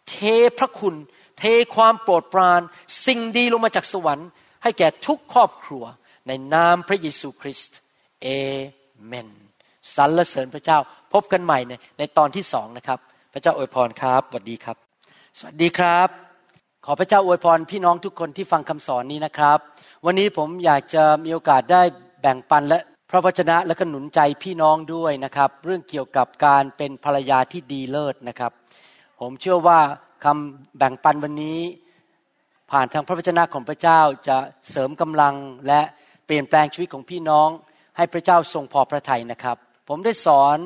[0.10, 0.18] เท
[0.60, 0.96] พระคุณ
[1.40, 1.44] เท
[1.76, 2.62] ความโปรดปราน
[3.06, 4.30] สิ่งดีลงมาจากสวรรค์
[4.64, 5.84] ให้แก่ทุกครอบครัว
[6.28, 7.78] ในนามพระเยซูคริสต์
[8.22, 8.28] เอ
[9.06, 9.28] เมน
[9.96, 10.80] สรรเสริญพระเจ้า
[11.14, 13.00] พบกันใหม่ในในตอนที่สองนะครับ
[13.34, 14.78] พระเจ้าอวยพรครับสวัสดีครับ
[15.40, 16.10] สวัสดีครับ
[16.86, 19.60] ขอพระเจ้าอวยพรพี่น้องทุกคนที่ฟังคำสอนนี้นะครับ
[20.06, 21.82] วันนี้ผมอยากจะมีโอกาสได้
[22.22, 28.52] แบ่งปันและพระวจนะและก็หนุนใจพี่น้องด้วยนะครับ เรื่องเกี่ยวกับการเป็นภรรยาที่ดีเลิศนะครับ
[29.20, 29.80] ผมเชื่อว่า
[30.24, 31.60] คำแบ่งปันวันนี้
[32.72, 34.38] ผ่านทางพระวจนะของพระเจ้าจะ
[34.72, 35.36] เสริมกำลัง
[35.68, 35.82] และ
[36.26, 37.50] เปลี่ยนแปลงชีวิตของพี่น้อง
[37.98, 40.58] ให้พระเจ้าทรงพอพระทัยนะครับ ผมได้สอน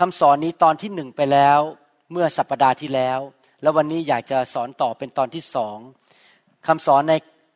[0.00, 1.58] คำสอนนี้ตอนที่หนึ่งไปแล้ว
[2.12, 3.18] เมื่อสัปปดาห์ที่แล้ว
[3.62, 5.76] แล้ววันนี้อยากจะสอนต่อเป็นตอนที่สอง
[6.66, 7.14] คำสอนใน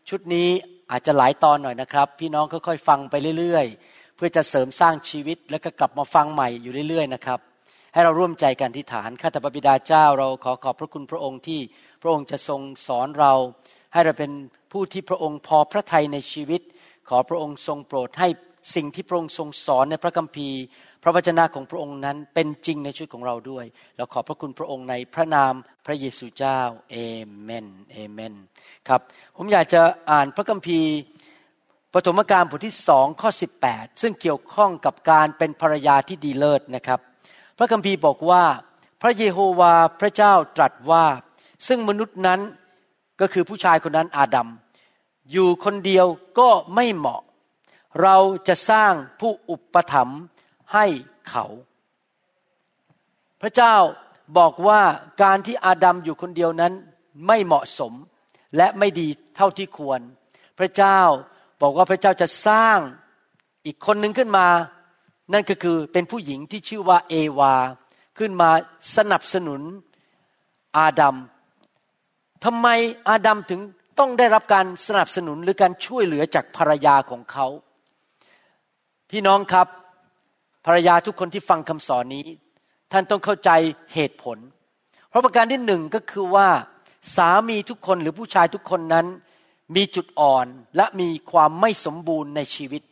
[0.09, 0.49] ชุดนี้
[0.91, 7.41] อาจจะหลายตอนหน่อยนะครับ พี่น้องค่อยๆฟังไปเรื่อยๆ เพื่อจะเสริมสร้างชีวิตแล้วก็กลับมาฟังใหม่อยู่เรื่อยๆนะครับ
[7.95, 11.61] ให้เราร่วมใจกันที่ฐานข้าแต่พระบิดาเจ้าเราขอขอบพระคุณพระองค์ที่
[12.03, 13.33] พระองค์จะทรงสอนเรา
[13.93, 14.33] ให้เราเป็น
[14.73, 16.61] ผู้ที่พระองค์พอพระทัยในชีวิต
[17.09, 18.29] ขอพระองค์ทรงโปรดให้
[18.75, 20.61] สิ่งที่พระองค์ทรงสอนในพระคัมภีร์
[21.03, 23.65] พระวจนะของพระองค์นั้นเป็นจริงในชีวิตของเราด้วย
[23.97, 25.53] เราขอบพระคุณพระองค์ในพระนาม
[25.87, 26.97] พระเยซูเจ้าเอ
[27.43, 28.35] เมนเอเมน
[28.89, 29.01] ครับ
[29.37, 29.81] ผมอยากจะ
[30.11, 30.91] อ่านพระคัมภีร์
[31.95, 33.31] ปฐมกาลบทที่สองข้อ
[33.67, 37.01] 18 ซึ่งเกี่ยวข้องกับการเป็นภรรยาที่ดีเลิศนะครับ
[37.59, 38.45] พระคัมภีร์บอกว่า
[39.03, 41.05] พระเยโฮวาพระเจ้าตรัสว่า
[41.69, 42.41] ซึ่งมนุษย์นั้น
[43.21, 44.49] ก็คือผู้ชายคนนั้นอาดัม
[45.33, 46.07] อยู่คนเดียว
[46.39, 47.23] ก็ไม่เหมาะ
[48.03, 48.17] เรา
[48.49, 50.21] จะสร้างผู้อุปถัมภ์
[50.75, 50.87] ให้
[51.29, 51.45] เขา
[53.43, 53.75] พระเจ้า
[54.39, 54.81] บอกว่า
[55.23, 56.73] การที่อาดัมอยู่คนเดียวนั้น
[57.27, 57.93] ไม่เหมาะสม
[58.57, 60.01] และไม่ดีเท่าที่ควร
[60.59, 61.01] พระเจ้า
[61.63, 62.79] บอกว่าพระเจ้าจะสร้าง
[63.67, 64.47] อีกคนหนึ่งขึ้นมา
[65.33, 67.55] นั่นก็คือเป็นผู้หญิงที่ชื่อว่าเอวา
[68.19, 68.51] ขึ้นมา
[68.97, 69.61] สนับสนุน
[70.77, 71.17] อาดัม
[72.45, 72.67] ทำไม
[73.09, 73.61] อาดัมถึง
[73.99, 77.47] ต้องได้รับการสนับสนุนหรือการช่วยเหลือจากภรรยาของเขา
[79.11, 79.69] พี่น้องครับ
[80.67, 82.27] ภรรยาทุกคนที่ฟังคำสอนนี้
[82.93, 83.51] ท่านต้องเข้าใจ
[83.95, 84.39] เหตุผล
[85.09, 86.49] เพราะประการที่หนึ่งก็คือว่า
[87.17, 89.07] สามีทุกคนหรือผู้ชายทุกคนนั้น
[89.77, 92.83] มีจุดอ่อนและมีความไม่สมบูรณ์ในชีวิต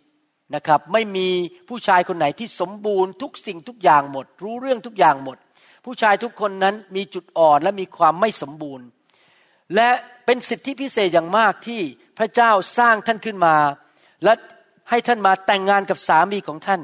[0.55, 1.29] นะครับ ไม่มี
[1.69, 5.39] ผู้ชายคนไหนที่สมบูรณ์ทุกสิ่งทุกอย่างหมด รู้เรื่องทุกอย่างหมด
[5.85, 8.87] ผู้ชายทุกคนนั้นมีจุดอ่อนและมีความไม่สมบูรณ์
[9.75, 9.89] และ
[10.27, 11.81] เป็นสิทธิพิเศษอย่างมากที่
[12.19, 13.57] พระเจ้าสร้างท่านขึ้นมา
[14.25, 14.33] และ
[14.91, 16.81] ให้ท่านมาแต่งงานกับสามีของท่าน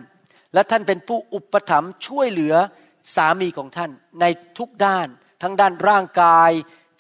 [0.54, 2.54] และท่านเป็นผู้อุปถัมภ์ช่วยเหลือ
[3.16, 4.24] สามีของท่านใน
[4.58, 5.08] ทุกด้าน
[5.42, 6.50] ทั้งด้านร่างกาย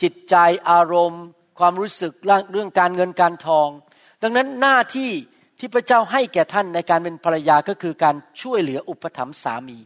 [0.02, 0.36] จิตใจ
[0.70, 1.24] อารมณ์
[1.58, 2.12] ความรู้สึก
[2.52, 3.68] เรื่องการเงินการทอง
[4.22, 5.10] ดังนั้นหน้าที่
[5.58, 9.78] ที่พระเจ้าให้แก่ท่านในการเป็นภรรยาก็คือการช่วยเหลืออุปถัมภ์สามี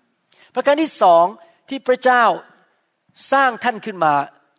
[0.55, 1.25] ประการที่สอง
[1.69, 2.25] ที่พระเจ้า
[3.33, 4.15] สร้างท่านขึ้นมา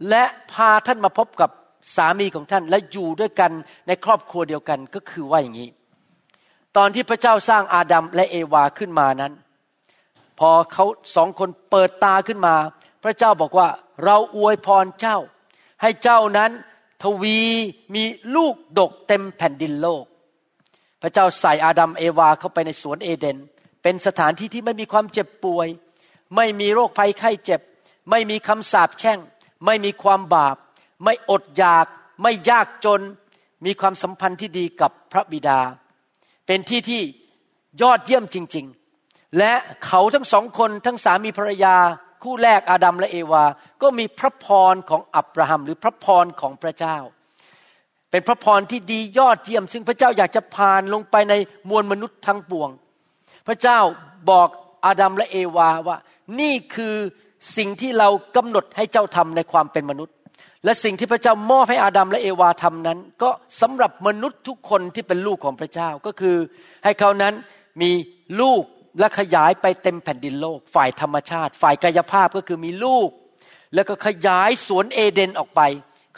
[0.10, 1.49] และพาท่านมาพบกับ
[1.95, 3.52] สามีของท่านและอยู่ด้วยกัน
[3.88, 5.69] ในครอบครัวเดียวกันก็คือว่าอย่างนี้
[6.78, 9.34] ตอนที่พระเจ้าสร้างอาดัมและเอวาขึ้นมานั้น
[10.39, 12.56] พอเขาสองคนเปิดตาขึ้นมา
[13.04, 13.67] พระเจ้าบอกว่า
[14.04, 15.17] เราอวยพรเจ้า
[15.82, 16.52] ให้เจ้านั้น
[17.04, 17.39] ทวี
[17.95, 18.04] มี
[18.36, 20.04] ลูกดกเต็มแผ่นดินโลก
[21.04, 23.38] พระเจ้าใส่อาดัมเอวาเข้าไปในสวนเอเดน
[23.84, 25.68] เป็นสถานที่ที่ไม่มีความเจ็บป่วย
[26.36, 27.62] ไม่มีโรคภัยไข้เจ็บ
[28.10, 29.20] ไม่มีคำสาปแช่ง
[29.66, 30.56] ไม่มีความบาป
[31.04, 31.88] ไม่อดอยาก
[32.22, 33.02] ไม่ยากจน
[33.66, 35.60] มีความสัมพันธ์ที่ดีกับพระบิดา
[36.48, 37.02] เป็นที่ที่
[37.82, 38.66] ยอดเยี่ยมจริง
[39.02, 39.54] ๆ และ
[39.86, 41.76] เขาทั้งสองคนทั้งสามีภรรยา
[42.24, 43.44] คู่แรกอาดัมและเอวา
[43.82, 46.98] ก็มีพระพรของอับราฮัมหรือพระพรของพระเจ้า
[48.13, 51.34] เป็นพระพรที่ดียอดเยี่ยม ซึ่งพระเจ้าอยากจะผ่านลงไปใน
[51.69, 52.69] มวลมนุษย์ทั้งปวง
[53.47, 53.80] พระเจ้า
[54.30, 54.49] บอก
[54.86, 55.97] อาดัมและเอวาว่า
[56.39, 56.95] นี่คือ
[57.58, 60.15] สิ่งที่เรากำหนดให้เจ้าทำในความเป็นมนุษย์
[60.63, 63.30] และสิ่งที่พระเจ้ามอบให้อาดัมและเอวาทำนั้น ก็
[63.62, 66.38] สำหรับมนุษย์ทุกคนที่เป็นลูกของพระเจ้าก็คือ
[66.84, 67.34] ให้เขานั้น
[67.82, 67.91] มี
[68.41, 68.63] ลูก
[68.99, 73.10] และขยายไปเต็มแผ่นดินโลก ฝ่ายธรรมชาติ ฝ่ายกายภาพก็คือมีลูก
[73.73, 75.62] แล้วก็ขยายสวนเอเดนออกไป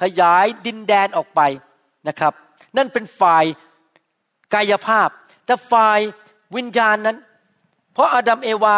[0.02, 1.42] ขยายดินแดนออกไป
[2.08, 2.34] นะครับ
[2.78, 3.46] นั่นเป็นฝ่าย
[4.54, 5.10] กายภาพ
[5.46, 6.00] แต่ฝ่าย
[6.56, 7.18] วิญญาณนั้น
[7.94, 8.78] เพราะอาดัมเอวา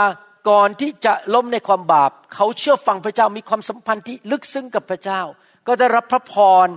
[0.50, 5.22] ก่อนที่จะล้มในความบาป เขาเชื่อฟังพระเจ้ามีความสัมพันธ์ที่ลึกซึ้งกับพระเจ้า
[5.68, 6.36] ก็ได้รับพระพ
[6.66, 6.68] ร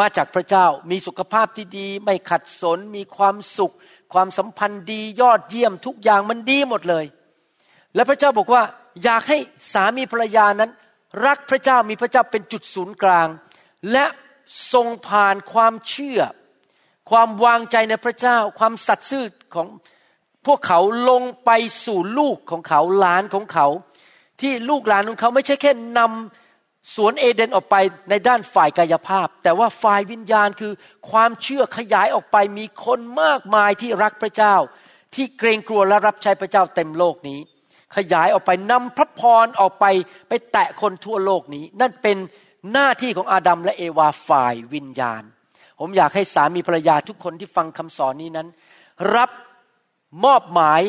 [0.00, 3.74] มาจากพระเจ้า มีสุขภาพที่ดี ไม่ขัดสน มีความสุข
[4.12, 7.04] ความสัมพันธ์ดียอดเยี่ยมทุกอย่างมันดีหมดเลย
[7.94, 8.62] และพระเจ้าบอกว่า
[9.04, 9.38] อยากให้
[9.72, 10.70] สามีภรรยานั้น
[11.26, 13.28] รักพระเจ้ามีพระเจ้าเป็นจุดศูนย์กลาง
[13.92, 14.04] และ
[14.72, 16.20] ทรงผ่านความเชื่อ
[17.10, 19.24] ความวางใจในพระเจ้า ความสัตย์ซื่อ
[19.54, 19.68] ของ
[20.46, 21.50] พวกเขาลงไป
[21.84, 23.66] สู่ลูกของเขาหลานของเขา
[24.40, 27.76] ที่ลูกหลานของเขาไม่ใช่แค่นำสวนเอเดนออกไป
[28.10, 30.72] ในด้านฝ่ายกายภาพ แต่ว่าฝ่ายวิญญาณคือ
[31.10, 34.54] ความเชื่อขยายออกไปมีคนมากมายที่รักพระเจ้า
[35.14, 37.38] ที่เกรงกลัวและรับใช้พระเจ้าเต็มโลกนี้
[37.96, 39.84] ขยายออกไปนำพระพรออกไป
[40.28, 42.16] ไปแตะคนทั่วโลกนี้ นั่นเป็น
[42.72, 45.22] หน้าที่ของอาดัมและเอวาฝ่ายวิญญาณ
[45.78, 48.48] ผมอยากให้สามีภรรยาทุกคนที่ฟังคำสอนนี้นั้น
[49.16, 49.30] รับ
[50.24, 50.82] มอบหมาย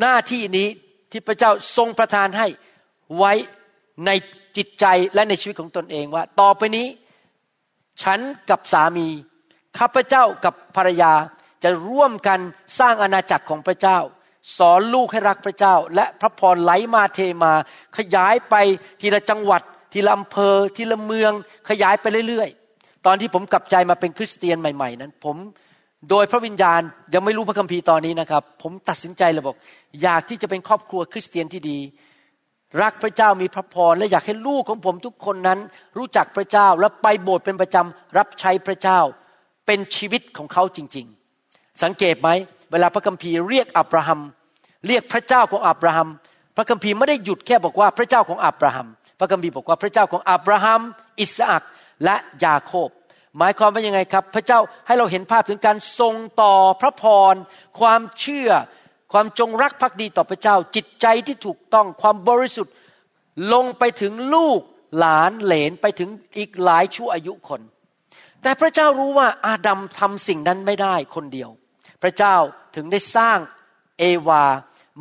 [0.00, 0.68] หน้าที่นี้
[1.10, 2.46] ที่พระเจ้าทรงประทานให้
[3.16, 3.32] ไว้
[4.06, 4.10] ใน
[4.56, 6.86] จิตใจและในชีวิตของตนเองว่า ต่อไปนี้
[8.02, 9.08] ฉันกับสามี
[9.78, 11.12] ข้าพเจ้ากับภรรยา
[11.64, 12.40] จะร่วมกัน
[12.78, 13.98] สร้างอาณาจักรของพระเจ้า
[14.58, 17.52] สอนลูกให้รักพระเจ้า และพระพรไหลมาเทมา
[17.96, 18.54] ขยายไป
[19.00, 21.32] ทีละจังหวัด ทีละอำเภอทีละเมือง
[21.68, 25.36] ขยายไปเรื่อยๆ ตอนที่ผมกลับใจมาเป็นคริสเตียนใหม่ๆ นั้น ผม
[26.10, 26.80] โดยพระวิญญาณ
[27.14, 29.56] ยังไม่รู้พระคัมภีร์ตอนนี้นะครับ ผมตัดสินใจเลยบอก
[30.02, 31.78] อยากที่จะเป็นครอบครัวคริสเตียนที่ดี
[32.82, 35.58] รักพระเจ้ามีพระพรและอยากให้ลูกของผมทุกคนนั้น
[35.98, 39.00] รู้จักพระเจ้าและไปโบสถ์เป็นประจำรับใช้พระเจ้า
[39.66, 41.06] เป็นชีวิตของเขาจริง
[41.44, 42.28] ๆ สังเกตไหม
[42.72, 44.20] เวลาพระคัมภีร์เรียกอับราฮัม
[44.86, 46.08] เรียกพระเจ้าของอับราฮัม
[46.56, 50.82] พระคัมภีร์ไม่ได้หยุดแค่บอกว่าพระเจ้าของอับราฮัม พระคัมภีร์บอกว่าพระเจ้าของอับราฮัม
[51.20, 51.62] อิสอัก
[52.04, 52.88] และยาโคบ
[53.38, 57.34] หมายความว่ายังไงครับ พระเจ้าให้เราเห็นภาพถึงการทรงต่อพระพร
[57.80, 58.50] ความเชื่อ
[59.12, 62.74] ความจงรักภักดีต่อพระเจ้า จิตใจที่ถูกต้องความบริสุทธิ์
[63.52, 64.60] ลงไปถึงลูก
[64.98, 67.60] หลานเหลนไปถึงอีกหลายชั่วอายุคน
[68.42, 71.50] แต่พระเจ้ารู้ว่าอาดัมทำสิ่งนั้นไม่ได้คนเดียว
[72.02, 72.34] พระเจ้า
[72.76, 73.38] ถึงได้สร้าง
[73.98, 74.44] เอวา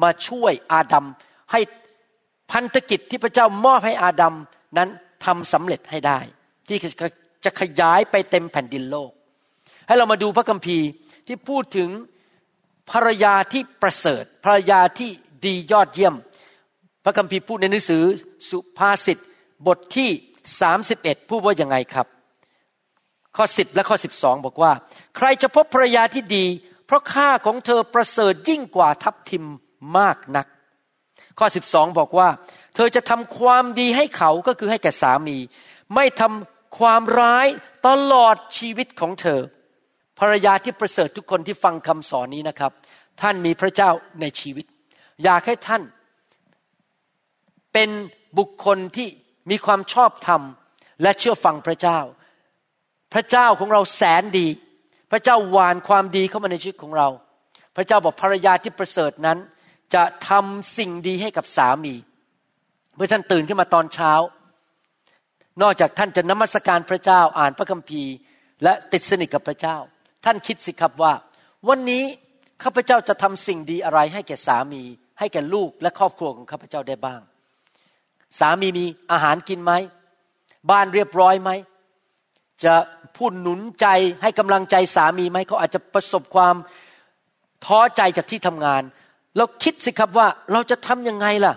[0.04, 1.06] มาช่วยอาดัม
[1.52, 1.60] ให้
[2.52, 4.36] พันธกิจที่พระเจ้ามอบให้อาดัม
[4.78, 4.90] นั้น
[5.26, 6.20] ทำสำเร็จให้ได้
[6.68, 6.78] ที่
[7.46, 9.12] จะขยายไปเต็มแผ่นดินโลก
[9.88, 10.88] ให้เรามาดูพระคัมภีร์
[11.28, 11.90] ที่พูดถึง
[12.92, 15.10] ภรรยาที่ประเสริฐ ภรรยาที่
[15.46, 16.16] ดียอดเยี่ยม
[17.04, 18.04] พระคัมภีร์พูดในหนังสือ
[18.50, 19.18] สุภาษิต
[19.68, 20.10] บทที่
[20.70, 22.08] 31 พูดว่าอยังไงครับ
[23.36, 24.72] ข้อ 10 และข้อ 12 บอกว่า
[25.18, 26.46] ใครจะพบภรรยาที่ดี
[26.86, 29.46] เพราะค่าของเธอประเสริฐยิ่งกว่าทัพทิม
[29.98, 30.48] มากนัก
[31.40, 32.30] ข้อ 12 บอกว่า
[32.76, 35.38] เธอจะทำความดีให้เขาก็คือให้แก่สามี
[35.96, 37.48] ไม่ทำความร้าย
[37.88, 39.40] ตลอดชีวิตของเธอ
[40.20, 42.72] ภรรยาที่ประเสริฐทุกคนที่ฟังคำสอนนี้นะครับ
[43.22, 43.90] ท่านมีพระเจ้า
[44.22, 44.66] ในชีวิต
[45.24, 45.82] อยากให้ท่าน
[47.74, 47.90] เป็น
[48.38, 49.08] บุคคลที่
[49.50, 50.42] มีความชอบธรรม
[51.02, 52.00] และเชื่อฟังพระเจ้า
[53.14, 54.48] พระเจ้าของเราแสนดี
[55.12, 57.08] พระเจ้าหวานความดีเข้ามาในชีวิตของเรา
[57.76, 59.38] พระเจ้าบอกภรรยาที่ประเสริฐนั้น
[59.96, 61.96] จะทำสิ่งดีให้กับสามี
[62.96, 64.14] เมื่อท่านตื่นขึ้นมาตอนเช้า
[65.62, 68.14] นอกจากท่านจะนมัสการพระเจ้าอ่านพระคัมภีร์
[68.64, 69.78] และติดสนิทกับพระเจ้า
[70.26, 71.14] ท่านคิดสิครับว่า
[71.70, 72.04] วันนี้
[72.64, 74.84] ข้าพเจ้าจะทำสิ่งดีอะไรให้แก่สามี
[75.20, 77.22] ให้แก่ลูกและครอบครัวของข้าพเจ้าได้บ้าง
[78.40, 79.74] สามีมีอาหารกินไหม
[80.72, 81.52] บ้านเรียบร้อยไหม
[82.64, 82.76] จะ
[83.18, 83.88] พูดหนุนใจ
[84.24, 86.56] ให้กำลังใจสามีไหมเขาอาจจะประสบความ
[87.66, 88.84] ท้อใจจากที่ทำงาน
[89.38, 91.54] เราคิดสิครับว่าเราจะทำยังไงล่ะ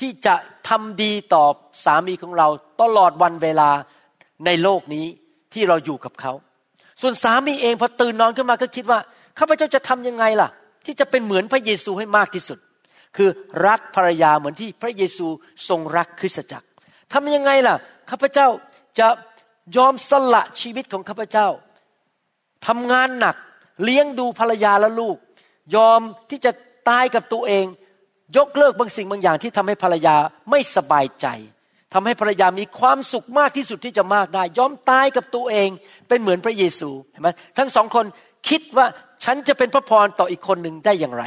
[0.00, 0.34] ที่จะ
[0.68, 1.44] ทำดีต่อ
[1.84, 2.48] สามีของเรา
[2.80, 3.70] ตลอดวันเวลา
[4.46, 5.06] ในโลกนี้
[5.52, 6.32] ที่เราอยู่กับเขา
[7.00, 8.98] ส่วนสามีเองพอตื่นนอนขึ้นมาก็คิดว่า
[9.38, 10.48] ข้าพเจ้าจะทำยังไงล่ะ
[10.86, 12.58] ที่จะเป็นเหมือนพระเยซูให้มากที่สุด
[13.16, 13.28] คือ
[13.66, 15.26] รักภรรยาเหมือนที่พระเยซู
[15.68, 16.66] ทรงรักคริสตจักร
[17.12, 17.76] ทำยังไงล่ะ
[18.10, 18.48] ข้าพเจ้า
[18.98, 19.08] จะ
[19.76, 21.48] ยอมสละชีวิตของข้าพเจ้า
[22.66, 23.36] ทำงานหนัก
[23.82, 25.16] เลี้ยงดูภรรยาและลูก
[25.76, 26.52] ยอมที่จะ
[26.88, 27.66] ตายกับตัวเอง
[28.36, 30.16] ยกเลิกบางสิ่งบางอย่างที่ทำให้ภรรยา
[30.50, 31.26] ไม่สบายใจ
[31.94, 35.68] ทำให้ภรรยามีความสุขมากที่สุดที่จะมากได้ ยอมตายกับตัวเอง
[36.08, 38.04] เป็นเหมือนพระเยซูเห็นไหมทั้งสองคน
[38.48, 38.86] คิดว่า
[39.24, 41.24] ฉันจะเป็นพระพรต่ออีกคนหนึ่งได้อย่างไร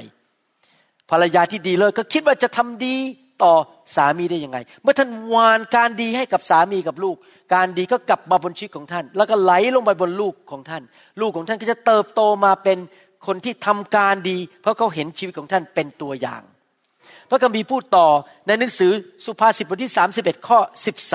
[1.11, 2.95] ภรรยาที่ดีเลิศก็คิดว่าจะทำดี
[3.43, 3.53] ต่อ
[3.95, 7.15] สามีได้ยังไง เมื่อท่านวานการดีให้กับสามีกับลูก
[7.53, 10.83] การดีก็กลับมาบนชีวิตของท่าน แล้วก็ไหลลงไปบนลูกของท่าน
[11.21, 12.77] ลูกของท่านก็จะเติบโตมาเป็น
[13.25, 16.41] คนที่ทำการดี เพราะเขาเห็นชีวิตของท่านเป็นตัวอย่าง
[17.29, 18.07] พระคัมภีร์พูดต่อ
[18.47, 18.91] ในหนังสือ
[19.25, 20.59] สุภาษิตบทที่31ข้อ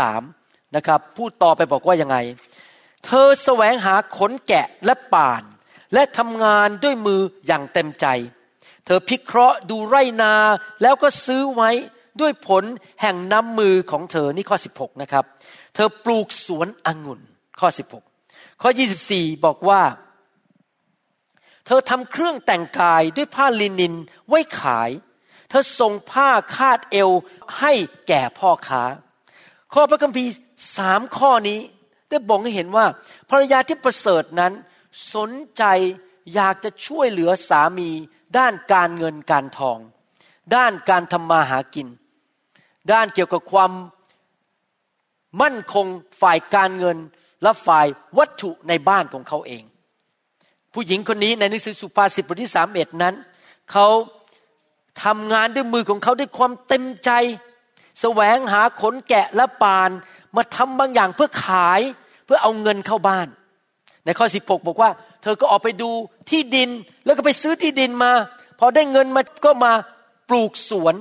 [0.09, 2.17] 13นะครับพูดต่อไปบอกว่ายังไง
[3.05, 5.43] เธอแสวงหาขนแกะและป่าน
[5.95, 8.07] และทำงานด้วยมืออย่างเต็มใจ
[8.87, 10.35] เธอพิเคราะห์ดูไรนา
[10.83, 11.71] แล้วก็ซื้อไว้
[12.21, 12.65] ด้วยผล
[13.01, 15.25] แห่งน้ำมือของเธอนี่ข้อ 16 นะครับ
[15.75, 17.21] เธอปลูกสวนองุ่น
[17.61, 17.69] ข้อ
[18.15, 18.71] 16 ข้อ
[19.07, 19.81] 24 บอกว่า
[21.67, 23.95] เธอทำเครื่องแต่งกายด้วยผ้าลินิน
[24.29, 24.91] ไว้ขาย
[25.49, 27.11] เธอส่งผ้าคาดเอว
[27.59, 27.73] ให้
[28.09, 28.83] แก่พ่อค้า
[29.73, 30.31] ข้อพระคัมภีร์
[30.77, 31.61] สามข้อนี้
[32.09, 32.87] ได้บอกให้เห็นว่า
[33.31, 34.53] ภรรยาที่ประเสริฐนั้น
[35.15, 35.65] สนใจ
[36.35, 37.91] อยากจะช่วยเหลือสามี
[38.39, 39.79] ด้านการเงินการทอง
[40.57, 41.89] ด้านการทำมาหากิน
[42.93, 43.73] ด้านเกี่ยวกับความ
[45.43, 45.87] มั่นคง
[46.21, 46.99] ฝ่ายการเงิน
[47.43, 47.87] และฝ่าย
[48.19, 49.65] วัตถุในบ้านของเขาเอง
[50.75, 53.15] ผู้หญิงคนนี้ในหนังสือสุภาษิตบทที่สามเอ็ดนั้น
[53.73, 53.87] เขา
[55.05, 57.11] ทำงานด้วยมือของเขาด้วยความเต็มใจ
[58.01, 59.91] แสวงหาขนแกะและปาน
[60.37, 61.81] มาทำบางอย่างเพื่อขาย
[62.25, 63.29] เพื่อเอาเงินเข้าบ้าน
[64.05, 64.91] ในข้อ 16 บอกว่า
[65.23, 65.91] เธอก็ออกไปดู
[66.31, 66.71] ที่ดิน
[67.05, 68.13] แล้วก็ไปซื้อที่ดินมา
[68.59, 69.73] พอได้เงินมาก็มา
[70.29, 70.95] ปลูกสวน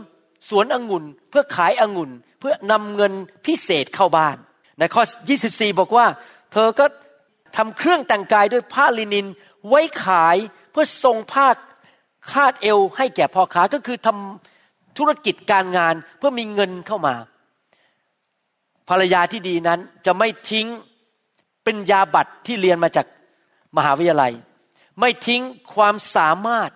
[0.49, 3.13] สวนองุ่น เพื่อขายองุ่น เพื่อนำเงิน
[3.45, 4.37] พิเศษเข้าบ้าน
[4.79, 5.03] ในข้อ
[5.41, 6.05] 24 บอกว่า
[6.53, 6.85] เธอก็
[7.57, 9.25] ทำเครื่องแต่งกายด้วยผ้าลินิน
[9.67, 10.37] ไว้ขาย
[10.71, 11.47] เพื่อส่งผ้า
[12.31, 17.15] คาดเอวให้แก่พ่อค้าก็คือทำธุรกิจการงานเพื่อมีเงินเข้ามา
[18.89, 20.67] ภรรยาที่ดีนั้นจะไม่ทิ้ง
[21.63, 23.07] เป็นยาบัตรที่เรียนมาจาก
[23.77, 24.33] มหาวิทยาลัย
[24.99, 25.41] ไม่ทิ้ง
[25.73, 26.69] ความสามารถ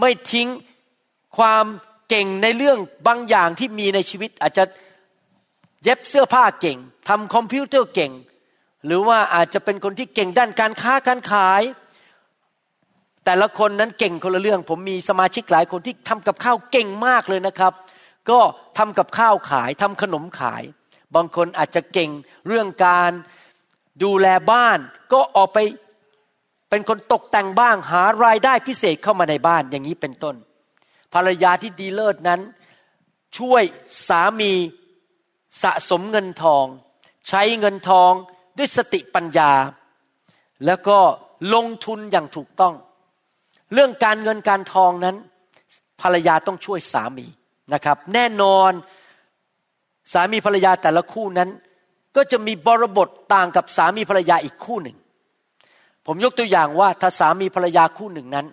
[0.00, 0.48] ไม่ทิ้ง
[1.36, 1.64] ความ
[2.08, 4.64] เก่งในเรื่องบางอย่างที่มีในชีวิต อาจจะ
[5.82, 8.12] เย็บเสื้อผ้าเก่งทำคอมพิวเตอร์เก่ง
[8.86, 11.62] หรือว่าอาจจะเป็นคนที่เก่งด้านการค้าการขาย
[13.24, 17.72] แต่ละคนนั้นเก่งคนละเรื่อง ผมมีสมาชิกหลายคนที่ทำกับข้าวเก่งมากเลยนะครับ
[18.30, 18.38] ก็
[18.78, 20.62] ทำกับข้าวขายทำขนมขาย
[21.14, 22.10] บางคนอาจจะเก่ง
[22.46, 23.10] เรื่องการ
[24.02, 24.78] ดูแลบ้าน
[25.12, 25.58] ก็ออกไป
[26.70, 30.36] เป็นคนตกแต่งบ้างหารายได้พิเศษเข้ามาในบ้านอย่างนี้เป็นต้น
[31.12, 32.40] ภรรยาที่ดีเลิศนั้น
[33.38, 33.62] ช่วย
[34.08, 34.52] สามี
[35.62, 36.66] สะสมเงินทอง
[37.28, 38.12] ใช้เงินทอง
[38.58, 39.52] ด้วยสติปัญญา
[40.66, 40.98] แล้วก็
[41.54, 42.74] ลงทุนอย่างถูกต้อง
[43.72, 45.16] เรื่องการเงินการทองนั้น
[46.00, 47.26] ภรรยาต้องช่วยสามี
[47.74, 48.72] นะครับ แน่นอน
[50.12, 51.50] สามีภรรยาแต่ละคู่นั้น
[52.16, 54.96] ก็จะมีบริบทต่างกับสามีภรรยาอีกคู่หนึ่ง
[56.06, 58.46] ผมยกตัวอย่างว่าถ้าสามีภรรยาคู่หนึ่งนั้น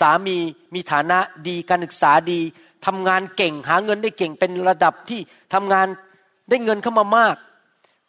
[0.00, 0.36] สามี
[0.74, 2.40] มีฐานะดีการศึกษาดี
[2.86, 5.20] ทำงานเก่งหาเงินได้เก่งเป็นระดับที่
[5.54, 5.86] ทำงาน
[6.48, 7.36] ได้เงินเข้ามามาก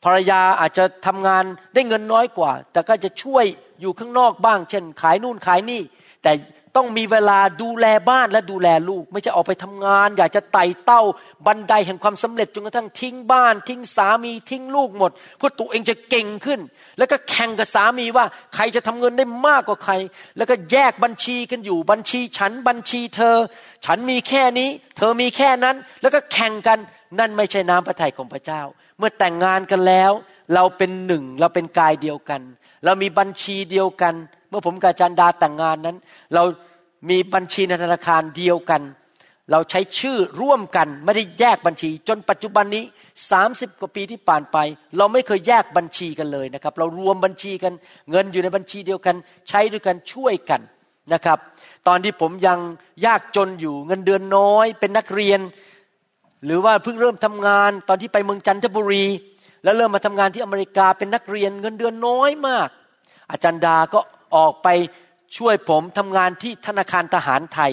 [0.03, 3.45] ภรรยาอาจจะทำงานได้เงินน้อยกว่า แต่ก็จะช่วย
[3.81, 5.81] อยู่ข้างนอกบ้าง เช่น ขายนู่นขายนี่
[6.25, 6.33] แต่
[6.75, 11.01] ต้องมีเวลาดูแลบ้านและดูแลลูก ไม่ใช่ออกไปทำงาน อยากจะไต่เต้า
[11.45, 16.59] บันไดแห่งความสำเร็จจนกระทั่งทิ้งบ้าน ทิ้งสามีทิ้งลูกหมด เพื่อตัวเองจะเก่งขึ้น
[16.97, 19.93] แล้วก็แข่งกับสามีว่าใครจะทำเงินได้มากกว่าใคร
[20.37, 23.37] แล้วก็แยกบัญชีกันอยู่บัญชีฉันบัญชีเธอ
[23.85, 26.79] ฉันมีแค่นี้ เธอมีแค่นั้น แล้วก็แข่งกัน
[27.19, 28.61] นั่นไม่ใช่น้ำพระทัยของพระเจ้า
[28.97, 30.11] เมื่อแต่งงานกันแล้ว
[30.53, 32.41] เราเป็นหนึ่งเราเป็นกายเดียวกัน
[32.85, 35.97] เรามีบัญชีเดียวกันเมื่อผมกับจันดาแต่งงานนั้น
[36.33, 36.43] เรา
[37.09, 38.81] มีบัญชีในธนาคารเดียวกัน
[39.51, 42.83] เราใช้ชื่อร่วมกันไม่ได้แยกบัญชี จนปัจจุบันนี้
[43.31, 44.57] 30 กว่าปีที่ผ่านไป
[44.97, 47.73] เราไม่เคยแยกบัญชีกันเลยนะครับ เรารวมบัญชีกัน
[48.11, 49.15] เงินอยู่ในบัญชีเดียวกัน
[49.49, 50.61] ใช้ด้วยกันช่วยกัน
[51.13, 51.37] นะครับ
[51.87, 52.59] ตอนที่ผมยัง
[53.05, 55.39] ยากจนอยู่เงินเดือนน้อย เป็นนักเรียน
[56.45, 59.05] หรือว่าเพิ่งเริ่มทำงาน ตอนที่ไปเมืองจันทบุรี
[59.63, 62.69] แล้วเริ่มมาทำงานที่อเมริกาเป็นนักเรียนเงินเดือนน้อยมาก
[63.31, 63.99] อาจารย์ดาก็
[64.35, 64.67] ออกไป
[65.37, 67.71] ช่วยผมทำงานที่ธนาคารทหารไทย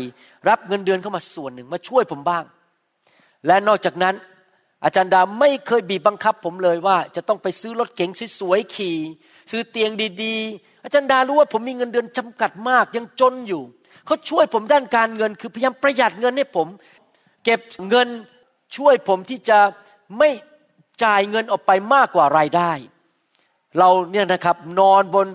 [0.48, 2.44] รับเงินเดือนเข้ามาส่วนหนึ่งมาช่วยผมบ้าง
[3.46, 4.14] และนอกจากนั้น
[4.84, 8.10] อาจารย์ดาไม่เคยบีบบังคับผมเลยว่า จะต้องไปซื้อรถเก๋ง
[8.40, 8.98] สวยๆขี่
[9.50, 9.90] ซื้อเตียง
[10.22, 13.62] ดีๆ อาจารย์ดารู้ว่าผมมีเงินเดือนจำกัดมากยังจนอยู่
[14.06, 16.68] เขาช่วยผมด้านการเงิน คือพยายามประหยัดเงินให้ผม
[17.44, 18.08] เก็บเงิน
[18.76, 19.58] ช่วยผมที่จะ
[20.18, 20.30] ไม่
[21.04, 22.72] จ่ายเงินออกไปมากกว่ารายได้
[23.78, 25.26] เราเนี่ยนะครับนอนบน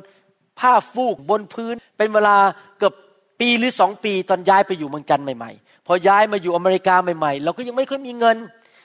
[0.59, 2.37] ผ้าฟูกบนพื้น เป็นเวลา
[2.79, 2.93] เกือบ
[3.39, 8.37] ปีหรือสองปีตอนย้ายไปอยู่เมืองจันทร์ใหม่ๆ พอย้ายมาอยู่อเมริกาใหม่ๆ เราก็ยังไม่ค่อยมีเงิน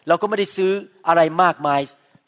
[0.08, 0.72] เราก็ไม่ได้ซื้อ
[1.08, 1.80] อะไรมากมาย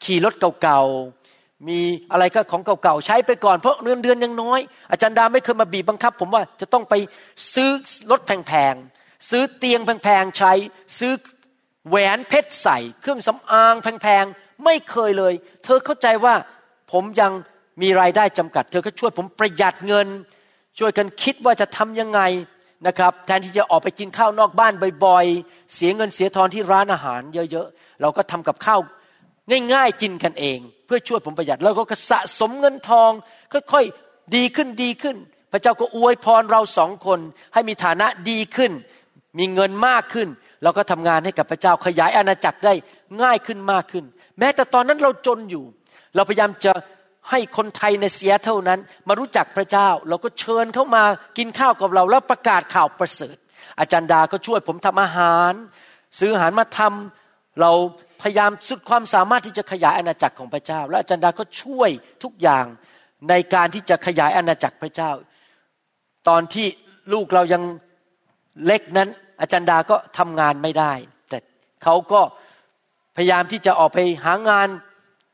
[0.03, 1.79] ขี่รถเก่าๆ มี
[2.11, 4.59] อะไรก็ของเก่าๆ ใช้ไปก่อนเพราะเงินเดือนยังน้อย
[4.91, 6.93] อาจารย์ดาไม่เคยมาบีบบังคับ ผมว่าจะต้องไป
[7.53, 7.69] ซื้อ
[8.11, 10.53] รถแพงๆ ซื้อเตียงแพงๆ ใช้
[10.99, 11.13] ซื้อ
[11.89, 15.33] แหวนเพชรใส่ เครื่องสำอางแพงๆ ไม่เคยเลย
[15.63, 16.35] เธอเข้าใจว่า
[16.91, 17.31] ผมยัง
[17.81, 20.07] มีรายได้จำกัด เธอก็ช่วยผมประหยัดเงิน
[20.79, 22.21] ช่วยกันคิดว่าจะทำยังไง
[22.87, 24.73] นะครับ แทนที่จะออกไปกินข้าวนอกบ้าน
[25.05, 27.21] บ่อยๆ เสียเงินเสียทองที่ร้านอาหาร
[27.51, 28.79] เยอะๆ เราก็ทำกับข้าว
[29.73, 33.11] ง่ายๆกินกันเอง เพื่อช่วยผมประหยัด แล้วก็สะสมเงินทอง
[33.53, 35.15] ค่อยๆดีขึ้นดีขึ้น
[35.51, 37.19] พระเจ้าก็อวยพรเราสองคน
[37.53, 38.71] ให้มีฐานะดีขึ้น
[39.39, 40.27] มีเงินมากขึ้น
[40.63, 42.73] เราก็ทำงานให้กับพระเจ้าขยายอาณาจักรได้
[43.21, 44.05] ง่ายขึ้นมากขึ้น
[44.39, 45.63] แม้แต่ตอนนั้นเราจนอยู่
[46.15, 46.73] เราพยายามจะ
[47.29, 51.03] ให้คนไทยในเสียเท่านั้น มารู้จักพระเจ้า เราก็เชิญเข้ามา
[51.37, 53.37] กินข้าวกับเรา แล้วประกาศข่าวประเสริฐ
[53.79, 55.51] อาจารย์ดาก็ช่วยผมทำอาหาร
[56.19, 57.71] ซื้ออาหารมาทำเรา
[58.21, 61.89] พยายามสุดความสามารถที่จะขยายอาณาจักรของพระเจ้า และอาจารย์ดาก็ช่วย
[62.23, 62.65] ทุกอย่าง
[63.29, 65.11] ในการที่จะขยายอาณาจักรพระเจ้า
[66.27, 66.67] ตอนที่
[67.13, 67.63] ลูกเรายัง
[68.65, 69.09] เล็กนั้น
[69.41, 70.93] อาจารย์ดาก็ทำงานไม่ได้
[71.29, 71.37] แต่
[71.83, 72.21] เขาก็
[73.15, 74.67] พยายามที่จะออกไปหางาน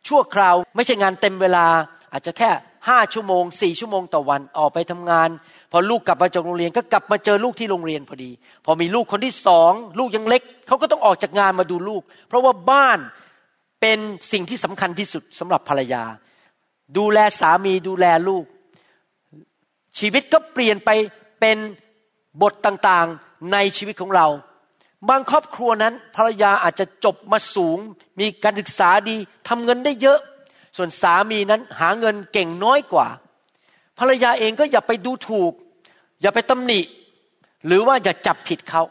[0.07, 1.65] ชั่วคราวไม่ใช่งานเต็มเวลา
[2.13, 2.49] อาจจะแค่
[2.89, 5.29] ห้าชั่วโมงสี่ชั่วโมงต่อวันออกไปทำงาน
[5.71, 8.31] พอลูกกลับมาจากโรงเรียนก็กลับมาเจอลูกที่โรงเรียนพอดี
[8.65, 12.99] พอมีลูกคนที่สองลูกยังเล็กเขาก็ต้องออกจากงานมาดูลูก เพราะว่าบ้าน
[13.81, 13.99] เป็น
[14.31, 16.03] สิ่งที่สำคัญที่สุดสำหรับภรรยา
[16.97, 18.43] ดูแลสามีดูแลลูก
[19.99, 20.89] ชีวิตก็เปลี่ยนไป
[21.39, 21.57] เป็น
[22.41, 24.27] บทต่างๆในชีวิตของเรา
[25.09, 27.77] บางครอบครัวนั้นภรรยาอาจจะจบมาสูง
[28.19, 30.19] มีการศึกษาดีทำเงินได้เยอะ
[30.77, 33.07] ส่วนสามีนั้นหาเงินเก่งน้อยกว่า
[33.99, 35.53] ภรรยาเองก็อย่าไปดูถูก
[36.21, 36.79] อย่าไปตำหนิ
[37.65, 38.81] หรือว่าอย่าจับผิดเขา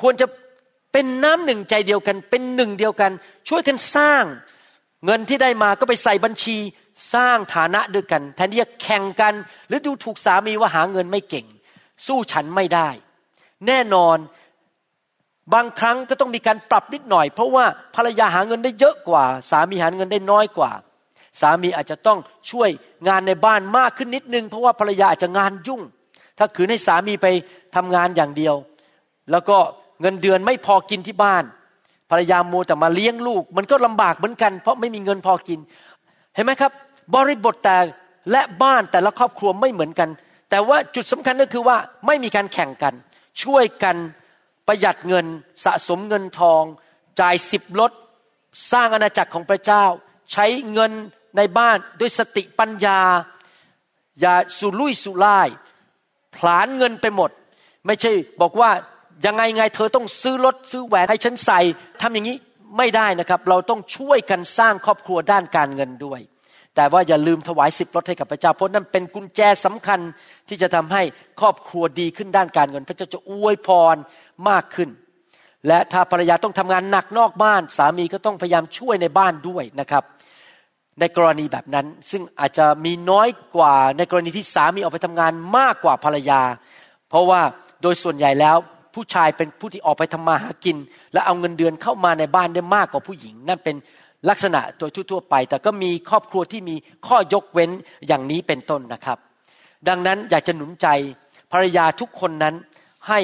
[0.00, 0.26] ควรจะ
[0.92, 3.12] เป็นน้ำหนึ่งใจเดียวกัน เป็นหนึ่งเดียวกัน
[3.48, 4.24] ช่วยกันสร้าง
[5.04, 6.56] เงินที่ได้มาก็ไปใส่บัญชี
[7.14, 9.34] สร้างฐานะด้วยกัน แทนที่จะแข่งกัน
[9.68, 11.46] หรือดูถูกสามีว่าหาเงินไม่เก่ง
[12.06, 12.88] สู้ฉันไม่ได้
[13.66, 14.16] แน่นอน
[15.52, 17.64] บางครั้งก็ต้องมีการปรับนิดหน่อย เพราะว่า
[17.96, 20.70] ภรรยาหาเงินได้เยอะกว่า สามีหาเงินได้น้อยกว่า
[21.40, 22.18] สามีอาจจะต้อง
[22.50, 22.70] ช่วย
[23.08, 25.80] งานในบ้านมากขึ้นนิดนึง เพราะว่าภรรยาอาจจะงานยุ่ง
[26.38, 27.26] ถ้าขืนให้สามีไป
[27.76, 28.54] ทำงานอย่างเดียว
[29.30, 29.56] แล้วก็
[30.00, 31.44] เงินเดือนไม่พอกินที่บ้าน
[32.10, 35.58] ภรรยาโมแต่มาเลี้ยงลูก มันก็ลำบากเหมือนกัน เพราะไม่มีเงินพอกิน
[36.34, 36.72] เห็นไหมครับ
[37.14, 37.76] บริบทแต่
[38.30, 40.08] และบ้านแต่ละครอบครัวไม่เหมือนกัน
[40.50, 41.76] แต่ว่าจุดสำคัญก็คือว่า
[42.06, 42.94] ไม่มีการแข่งกัน
[43.42, 43.96] ช่วยกัน
[44.66, 45.26] ประหยัดเงิน
[45.64, 46.62] สะสมเงินทอง
[47.20, 47.92] จ่ายสิบลด
[48.72, 49.84] สร้างอาณาจักรของพระเจ้า
[50.32, 50.92] ใช้เงิน
[51.36, 53.00] ในบ้านด้วยสติปัญญา
[54.20, 55.48] อย่าสุรุ่ยสุร่าย
[56.36, 57.30] ผลานเงินไปหมด
[57.86, 58.70] ไม่ใช่บอกว่า
[59.26, 61.60] ยังไงไงเธอต้องซื้อรถซื้อแหวนให้ฉันใส่
[62.00, 62.36] ทำอย่างนี้
[62.78, 66.20] ไม่ได้นะครับ เราต้องช่วยกันสร้างครอบครัวด้านการเงินด้วย
[66.74, 70.00] แต่ว่าอย่าลืมถวายสิบรถให้กับพระเจ้าเพราะนั่นเป็นกุญแจสำคัญ
[70.48, 71.02] ที่จะทำให้
[71.40, 73.96] ครอบครัวดีขึ้นด้านการเงิน พระเจ้าจะอวยพร
[74.48, 74.88] มากขึ้น
[75.68, 80.04] และถ้าภรรยาต้องทำงานหนักนอกบ้าน สามีก็ต้องพยายามช่วยในบ้านด้วยนะครับ
[81.00, 86.40] ในกรณีแบบนั้นซึ่งอาจจะมีน้อยกว่าในกรณีที่สามีออกไปทำงานมากกว่าภรรยา
[87.08, 87.40] เพราะว่า
[87.82, 88.56] โดยส่วนใหญ่แล้ว
[88.94, 90.76] ผู้ชายเป็นผู้ที่ออกไปทำมาหากิน
[91.12, 93.76] และเอาเงินเดือนเข้ามาในบ้านได้มากกว่าผู้หญิง นั่นเป็น
[94.28, 97.70] ลักษณะโดยทั่วๆไป แต่ก็มีครอบครัวที่มีข้อยกเว้น
[98.06, 99.18] อย่างนี้เป็นต้นนะครับ
[99.88, 100.86] ดังนั้นอยากจะหนุนใจ
[101.52, 102.54] ภรรยาทุกคนนั้น
[103.08, 103.20] ให้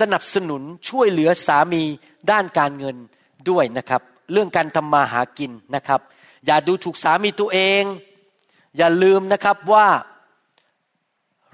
[0.00, 1.82] สนับสนุนช่วยเหลือสามี
[2.30, 2.96] ด้านการเงิน
[3.50, 6.00] ด้วยนะครับ เรื่องการทำมาหากินนะครับ
[6.46, 7.82] อย่าดูถูกสามีตัวเอง
[8.76, 9.88] อย่าลืมนะครับว่า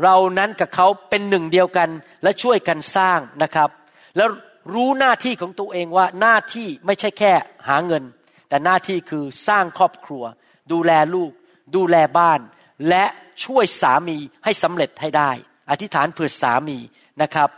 [0.03, 1.89] เรานั้นกับเขาเป็นหนึ่งเดียวกัน
[2.23, 3.71] และช่วยกันสร้างนะครับ
[4.17, 4.29] แล้ว
[4.75, 7.33] รู้หน้าที่ของตัวเองว่าหน้าที่ไม่ใช่แค่
[7.69, 8.03] หาเงิน
[8.51, 10.25] แต่หน้าที่คือสร้างครอบครัว
[10.73, 11.31] ดูแลลูก
[11.77, 12.41] ดูแลบ้าน
[12.89, 13.05] และ
[13.45, 15.31] ช่วยสามีให้สำเร็จให้ได้
[15.71, 16.79] อธิษฐานเผื่อสามี
[17.23, 17.49] นะครับ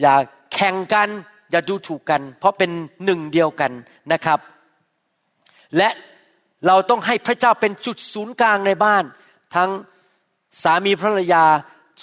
[0.00, 0.14] อย่า
[0.54, 1.08] แข่งกัน
[1.50, 2.70] อย่าดูถูกกัน เพราะเป็น
[3.04, 3.72] หนึ่งเดียวกัน
[4.12, 4.38] นะครับ
[5.76, 5.88] และ
[6.66, 9.04] เราต้องให้พระเจ้าเป็นจุดศูนย์กลางในบ้าน
[9.54, 9.70] ทั้ง
[10.62, 11.44] สามีภรรยา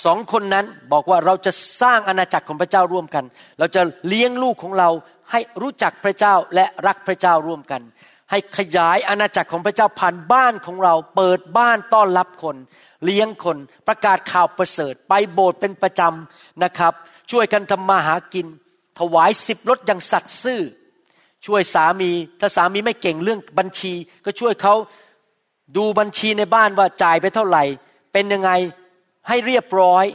[0.05, 1.51] สองคนนั้นบอกว่าเราจะ
[1.81, 3.23] สร้างอาณาจักรของพระเจ้าร่วมกัน
[3.59, 4.89] เราจะเลี้ยงลูกของเรา
[5.31, 7.81] ให้รู้จักพระเจ้าและรักพระเจ้าร่วมกัน
[8.31, 12.55] ให้ขยายอาณาจักรของพระเจ้าผ่านบ้านของเรา เปิดบ้านต้อนรับคน
[13.03, 13.57] เลี้ยงคน
[13.87, 16.93] ประกาศข่าวประเสริฐ ไปโบสถ์เป็นประจำนะครับ
[17.31, 18.47] ช่วยกันทำมาหากิน
[18.99, 20.61] ถวายสิบรถอย่างสัตย์ซื่อ
[21.45, 23.93] ช่วยสามีถ้าสามีไม่เก่งเรื่องบัญชี
[24.25, 24.75] ก็ช่วยเขา
[25.77, 27.63] ดูบัญชีในบ้านว่าจ่ายไปเท่าไหร่
[28.13, 28.51] เป็นยังไง
[29.27, 30.05] ให้เรียบร้อย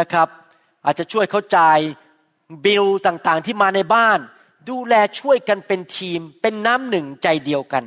[0.00, 0.28] นะครับ
[0.84, 1.78] อาจจะช่วยเขาจ่าย
[2.64, 4.18] บิลต่างๆที่มาในบ้าน
[4.70, 7.84] ดูแลช่วยกันเป็นทีม เป็นน้ำหนึ่งใจเดียวกัน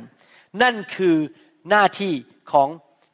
[0.62, 1.16] นั่นคือ
[1.70, 2.14] หน้าที่
[2.52, 2.68] ของ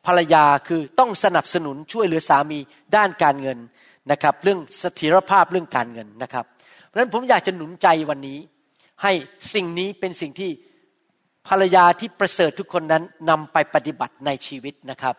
[0.06, 2.58] ภรรยาคือต้องสนับสนุนช่วยเหลือสามี
[2.96, 3.58] ด้านการเงิน
[4.10, 6.44] นะครับเรื่องสถิรภาพเรื่องการเงินนะครับ
[6.86, 8.38] เพราะฉะนั้นผมอยากจะหนุนใจวันนี้
[9.02, 9.12] ให้
[9.54, 10.50] สิ่งนี้เป็นสิ่งที่
[11.48, 15.14] ภรรยาที่ประเสริฐทุกคนนั้นนำไปปฏิบัติในชีวิตนะครับ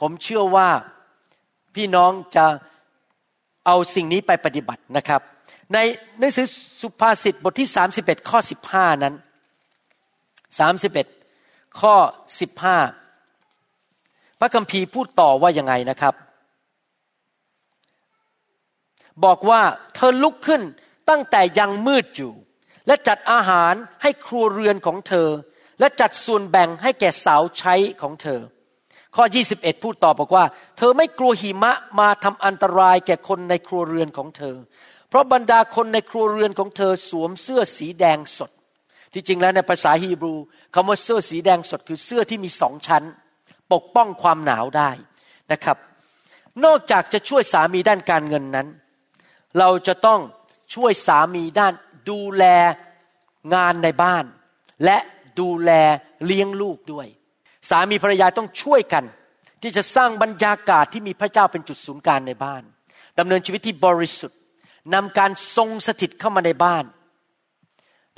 [0.00, 0.68] ผมเชื่อว่า
[1.74, 2.46] พี่น้องจะ
[3.66, 5.22] เอาสิ่งนี้ไปปฏิบัตินะครับ
[5.74, 5.78] ใน
[6.18, 6.46] หนังสือ
[6.80, 7.68] สุภาษิตบทที่
[7.98, 8.38] 31 ข้อ
[8.70, 9.14] 15 นั้น
[11.20, 11.94] 31 ข้อ
[13.18, 16.14] 15 พระคัมภีร์พูดต่อว่ายังไงนะครับ
[19.24, 19.62] บอกว่า
[19.94, 20.62] เธอลุกขึ้น
[21.10, 22.32] ตั้งแต่ยังมืดอยู่
[22.86, 25.28] และจัดอาหารให้ครัวเรือนของเธอ
[25.80, 28.40] และจัดส่วนแบ่งให้แก่สาวใช้ของเธอ
[29.16, 30.44] ข้อ 21 พูดต่อบอกว่า
[30.78, 34.56] เธอไม่กลัวหิมะมาทำอันตรายแก่คนในครัวเรือนของเธอ
[35.10, 38.50] เพราะบรรดาคนในครัวเรือนของเธอสวมเสื้อสีแดงสด
[39.12, 40.34] ที่จริงแล้วในภาษาฮีบรู
[40.74, 43.04] คำว่าเสื้อสีแดงสดคือเสื้อที่มีสองชั้น
[43.72, 44.90] ปกป้องความหนาวได้
[45.52, 45.76] นะครับ
[46.64, 48.68] นอกจากจะช่วยสามีด้านการเงินนั้น
[49.58, 50.20] เราจะต้อง
[50.74, 51.72] ช่วยสามีด้าน
[52.10, 52.44] ดูแล
[53.54, 54.24] งานในบ้าน
[54.84, 54.98] และ
[55.40, 55.70] ดูแล
[56.26, 57.06] เลี้ยงลูกด้วย
[57.70, 59.04] สามีภรรยาต้องช่วยกัน
[59.62, 62.62] ที่จะสร้างบรรยากาศที่มีพระเจ้าเป็นจุดศูนย์กลางในบ้าน
[63.18, 64.39] ดำเนินชีวิตที่บริสุทธิ์
[64.94, 66.84] นำการทรงสถิตเข้ามาในบ้าน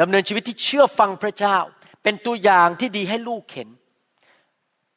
[0.00, 1.56] ดำเนินชีวิตที่เชื่อฟังพระเจ้า
[2.02, 3.68] เป็นตัวอย่างที่ดีให้ลูกเห็น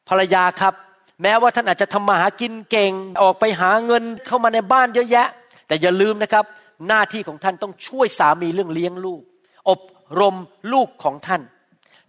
[0.08, 0.74] ภรรยาครับ
[1.22, 2.92] แม้ว่าท่านอาจจะทำมาหากินเก่ง
[3.22, 5.28] ออกไปหาเงินเข้ามาในบ้านเยอะแยะ
[5.66, 6.44] แต่อย่าลืมนะครับ
[6.88, 9.22] หน้าที่ของท่านต้องช่วยสามีเรื่องเลี้ยงลูก
[9.70, 9.80] อบ
[10.20, 10.36] รม
[10.72, 11.42] ลูกของท่าน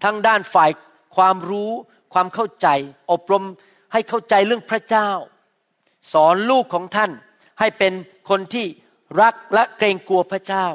[0.04, 0.70] ทั้งด้านฝ่าย
[1.16, 1.72] ความรู้
[2.14, 2.68] ความเข้าใจ
[3.12, 3.44] อบรม
[3.94, 5.10] ให้เข้าใจเรื่องพระเจ้า
[6.14, 7.12] สอนลูกของท่าน
[7.60, 7.94] ให้เป็น
[8.30, 8.66] คนที่
[9.22, 10.68] รักและเกรงกลัวพระเจ้า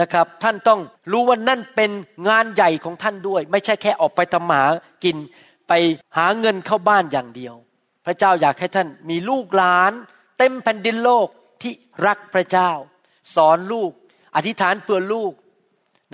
[0.00, 0.80] นะครับ ท่านต้อง
[1.12, 1.90] รู้ว่านั่นเป็น
[2.28, 4.62] งานใหญ่ของท่านด้วย ไม่ใช่แค่ออกไปทำหา
[5.04, 5.16] กิน
[5.68, 5.72] ไป
[6.16, 7.54] หาเงินเข้าบ้านอย่างเดียว
[8.06, 9.92] พระเจ้าอยากให้ท่านมีลูกหลาน
[10.38, 11.28] เต็มแผ่นดินโลก
[11.62, 11.72] ที่
[12.06, 12.70] รักพระเจ้า
[13.34, 13.90] สอนลูก
[14.36, 15.32] อธิษฐานเพื่อลูก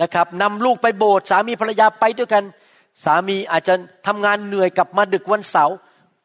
[0.01, 2.43] นะครับนำลูกไปโบสถ์สามีภรรยาไปด้วยกัน
[3.05, 3.75] สามีอาจจะ
[4.07, 5.75] ทำงานเหนื่อยกลับมาดึกวันเสาร์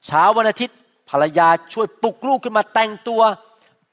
[0.06, 0.76] เช้าวันอาทิตย์
[1.10, 3.22] ภรรยาช่วยปลุกลูกขึ้นมาแต่งตัว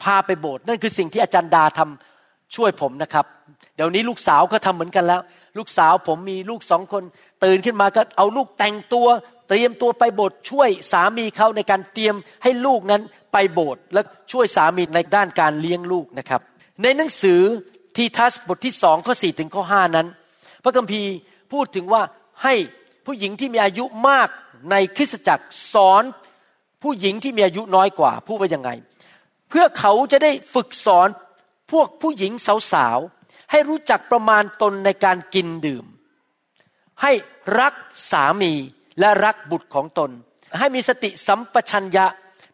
[0.04, 3.26] พาไปโบสถ์นั่นคือสิ่งที่อาจารย์ดาทำช่วยผมนะครับ
[3.76, 5.22] เดี๋ยวนี้ลูกสาวก็ทำเหมือนกันแล้ว
[5.58, 7.04] ลูกสาวผมมีลูกสองคน
[7.44, 9.08] ตื่นขึ้นมาก็เอาลูกแต่งตัว
[9.50, 13.02] เตรียมตัวไปโบสถ์ช่วยสามีเขาในการเตรียมให้ลูกนั้น
[13.34, 16.42] ไปโบสถ์และช่วยสามีในด้านการเลี้ยงลูกนะครับ
[16.84, 17.42] ในหนังสือ
[17.96, 20.08] ทีทัสบทที่สองข้อสี่ถึงข้อห้านั้น
[20.64, 21.12] พระคัมภีร์
[21.54, 22.02] พูดถึงว่า
[22.44, 22.54] ให้
[23.06, 24.30] ผู้หญิงที่มีอายุมาก
[24.72, 26.04] ในคริสตจักรสอน
[26.84, 28.70] ผู้หญิงที่มีอายุน้อยกว่า พูดว่ายังไง
[29.50, 31.08] เพื่อเขาจะได้ฝึกสอน
[31.72, 32.34] พวกผู้หญิง
[32.74, 35.86] สาวๆ ให้รู้จักประมาณตนในการกินดื่ม
[37.02, 37.12] ให้
[37.60, 37.74] รัก
[38.12, 38.54] สามี
[39.00, 40.12] และรักบุตรของตน
[40.60, 42.06] ให้มีสติสัมปชัญญะ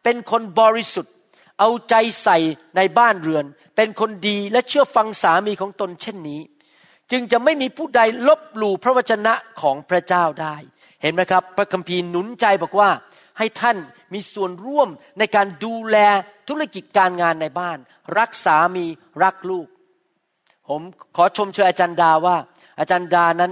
[0.04, 1.14] เป็นคนบริสุทธิ์
[1.60, 2.38] เอาใจใส่
[2.76, 6.42] ในบ้านเรือน เป็นคนดีและเชื่อฟังสามีของตนเช่นนี้
[7.12, 10.56] จึงจะไม่มีผู้ใดลบหลู่พระวจนะของพระเจ้าได้
[11.02, 12.90] เห็นไหมครับ พระคัมภีร์หนุนใจบอกว่า
[13.38, 13.78] ให้ท่าน
[14.14, 15.98] มีส่วนร่วมในการดูแล
[16.50, 17.78] ธุรกิจการงานในบ้าน
[18.18, 18.86] รักสามี
[19.24, 19.68] รักลูก
[20.70, 20.82] ผม
[21.16, 22.36] ขอชมเชยอาจารย์ดาว่า
[22.80, 23.52] อาจารย์ดานั้น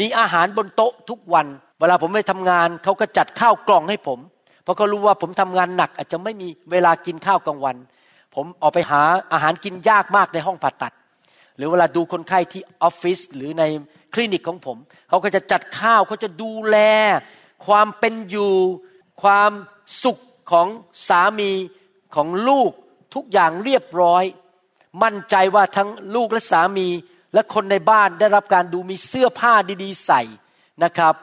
[0.00, 1.46] มีอาหารบนโต๊ะทุกวัน
[1.78, 4.18] เวลาผมไปทำงานเขาก็จัดข้าวกล่องให้ผม
[4.62, 7.76] เพราะเขารู้ว่าผมทำงานหนัก อาจจะไม่มีเวลากินข้าวกลางวัน
[8.34, 9.02] ผมออกไปหา
[9.32, 10.94] อาหารกินยากมากในห้องผ่าตัด
[11.56, 13.64] หรือเวลาดูคนไข้ที่ออฟฟิศหรือใน
[14.14, 14.76] คลินิกของผม
[15.08, 16.76] เขาก็จะจัดข้าวเขาจะดูแล
[17.66, 18.52] ความเป็นอยู่
[19.22, 19.52] ความ
[20.04, 20.18] สุข
[20.50, 20.68] ของ
[21.08, 21.50] สามี
[22.14, 22.70] ของลูก
[23.14, 24.24] ทุกอย่างเรียบร้อย
[25.02, 26.88] มั่นใจว่าทั้งลูกและสามี
[27.34, 29.52] และคนในบ้านได้รับการดูมีเสื้อผ้า
[29.82, 30.22] ดีๆ ใส่
[30.84, 31.14] นะครับ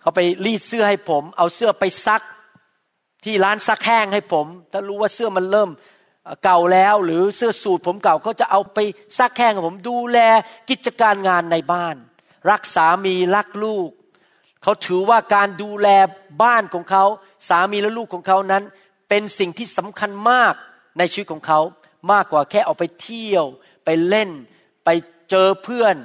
[0.00, 2.22] เขาไปรีดเสื้อให้ผม เอาเสื้อไปซัก
[3.24, 5.70] ที่ร้านซักแห้งให้ผม ถ้ารู้ว่าเสื้อมันเริ่ม
[6.44, 8.78] เก่าแล้วหรือเสื้อสูทผมเก่าก็จะเอาไป
[9.18, 10.18] ซักแห้งให้ผมดูแล
[10.70, 11.96] กิจการงานในบ้าน
[12.50, 13.90] รักสามีรักลูก
[14.64, 15.88] เขาถือว่าการดูแล
[16.42, 17.04] บ้านของเขา
[17.48, 18.62] สามีและลูกของเขานั้น
[19.08, 20.54] เป็นสิ่งที่สำคัญมาก
[20.98, 21.60] ในชีวิตของเขา
[22.12, 23.44] มากกว่าแค่เอาไปเที่ยว
[23.84, 24.30] ไปเล่น
[24.84, 24.88] ไป
[25.30, 25.96] เจอเพื่อน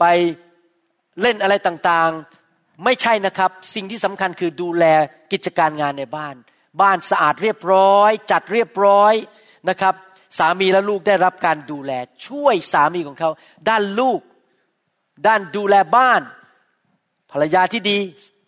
[0.00, 0.04] ไป
[1.20, 4.84] เล่นอะไรต่างๆ ไม่ใช่นะครับ สิ่งที่สำคัญคือดูแล
[5.32, 6.34] กิจการงานในบ้าน
[6.80, 9.14] บ้านสะอาดเรียบร้อย จัดเรียบร้อย
[9.68, 9.94] นะครับ
[10.38, 11.92] สามีและลูกได้รับการดูแล
[12.26, 13.30] ช่วยสามีของเขา
[13.68, 14.20] ด้านลูก
[15.26, 16.20] ด้านดูแลบ้าน
[17.32, 17.98] ภรรยาที่ดี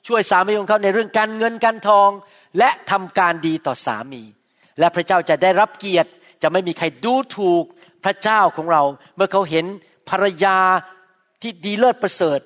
[0.06, 2.10] ช่วยสามีของเขาในเรื่องการเงินการทอง
[2.58, 4.22] และทำการดีต่อสามี
[4.78, 6.10] และพระเจ้าจะได้รับเกียรติ
[6.42, 7.64] จะไม่มีใครดูถูก
[8.04, 8.82] พระเจ้าของเรา
[9.16, 9.66] เมื่อเขาเห็น
[10.10, 10.58] ภรรยา
[11.42, 12.40] ที่ดีเลิศประเสริฐ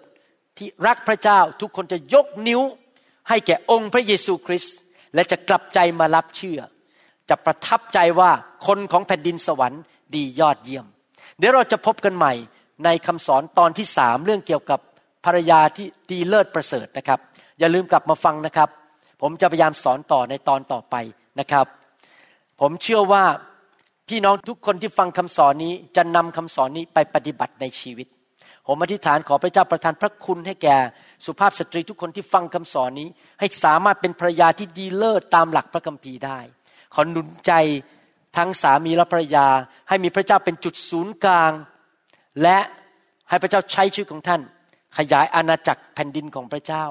[0.57, 2.61] ที่รักพระเจ้าทุกคนจะยกนิ้ว
[3.29, 4.77] ให้แก่องค์พระเยซูคริสต์
[5.15, 6.61] และจะกลับใจมารับเชื่อ
[7.29, 8.31] จะประทับใจว่า
[8.67, 9.83] คนของแผ่นดินสวรรค์
[10.15, 10.87] ดียอดเยี่ยม
[11.39, 12.33] เดี๋ยวเราจะพบกันใหม่
[12.85, 14.81] ในคำสอนตอนที่สามเรื่องเกี่ยวกับ
[15.25, 17.21] ภรรยาที่ดีเลิศประเสริฐนะครับ
[17.59, 18.69] อย่าลืมกลับมาฟังนะครับ
[19.23, 20.95] ผมจะพยายามสอนต่อในตอนต่อไป
[21.41, 21.67] นะครับ
[22.61, 23.25] ผมเชื่อว่า
[24.09, 28.07] พี่น้องทุกคนที่ฟังคำสอนนี้จะนำคำสอนนี้ไปปฏิบัติในชีวิต
[28.67, 30.77] ผมอธิษฐานขอพระเจ้าประทานพระคุณให้แก่
[31.27, 33.09] สุภาพสตรีทุกคนที่ฟังคำสอนนี้
[33.41, 36.39] ให้สามารถเป็นภรรยาที่ดีเลิศตามหลักพระคัมภีร์ได้
[36.95, 37.53] ขอหนุนใจ
[38.37, 39.47] ทั้งสามีและภรรยา
[39.89, 41.53] ให้มีพระเจ้าเป็นจุดศูนย์กลาง
[42.43, 42.59] และ
[43.29, 44.41] ให้พระเจ้าใช้ชีวิตของท่าน
[44.99, 46.85] ขยายอาณาจักรแผ่นดินของพระเจ้า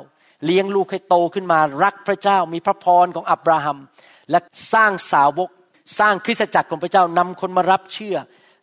[0.45, 3.77] เลี้ยงลูกให้โตขึ้นมารักพระเจ้า มีพระพรของอับราฮัม
[4.31, 4.39] และ
[4.73, 5.49] สร้างสาวก
[5.99, 8.17] สร้างคริสตจักรของพระเจ้านำคนมารับเชื่อ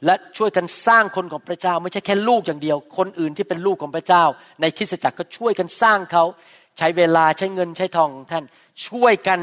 [0.05, 4.25] และช่วยกันสร้างคนของพระเจ้า ไม่ใช่แค่ลูกอย่างเดียว คนอื่นที่เป็นลูกของพระเจ้า
[4.61, 6.25] ในคริสตจักรก็ช่วยกันสร้างเขา
[6.79, 8.45] ใช้เวลาใช้เงินใช้ทองของท่าน
[8.89, 9.39] ช่วยกัน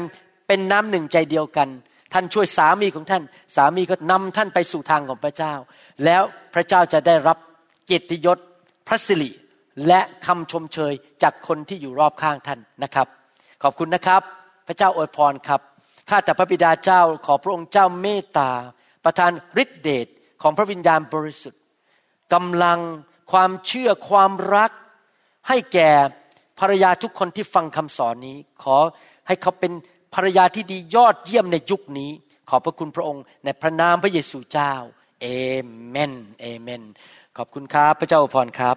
[0.46, 1.68] เป็นน้ำหนึ่งใจเดียวกัน
[2.12, 3.22] ท่านช่วยสามีของท่าน
[3.56, 5.54] สามีก็นำท่านไปสู่ทางของพระเจ้า
[6.04, 6.22] แล้ว
[6.54, 7.38] พระเจ้าจะได้รับ
[7.86, 8.38] เกียรติยศ
[8.88, 9.30] พระสิริ
[9.86, 13.06] และคำชมเชยจากคนที่อยู่รอบข้างท่านนะครับ
[13.62, 14.22] ขอบคุณนะครับ
[14.66, 15.60] พระเจ้าอวยพรครับ
[16.08, 18.50] ข้าแต่พระบิดาเจ้าขอพระองค์เจ้าเมตตา
[19.04, 20.06] ประทานฤทธิเดช
[20.42, 21.60] ของพระวิญญาณบริสุทธิ์
[22.34, 22.80] กำลัง
[23.32, 24.70] ความเชื่อความรัก
[25.48, 25.90] ให้แก่
[26.60, 28.76] ภรรยาทุกคนที่ฟังคำสอนนี้ ขอ
[29.26, 29.72] ให้เขาเป็น
[30.14, 32.10] ภรรยาที่ดียอดเยี่ยมในยุคนี้
[32.48, 34.72] ขอบพระคุณพระองค์ในพระนามพระเยซูเจ้า
[35.20, 35.26] เอ
[35.88, 36.82] เมนเอเมน
[37.36, 38.76] ขอบคุณครับ พระเจ้าอวยพรครับ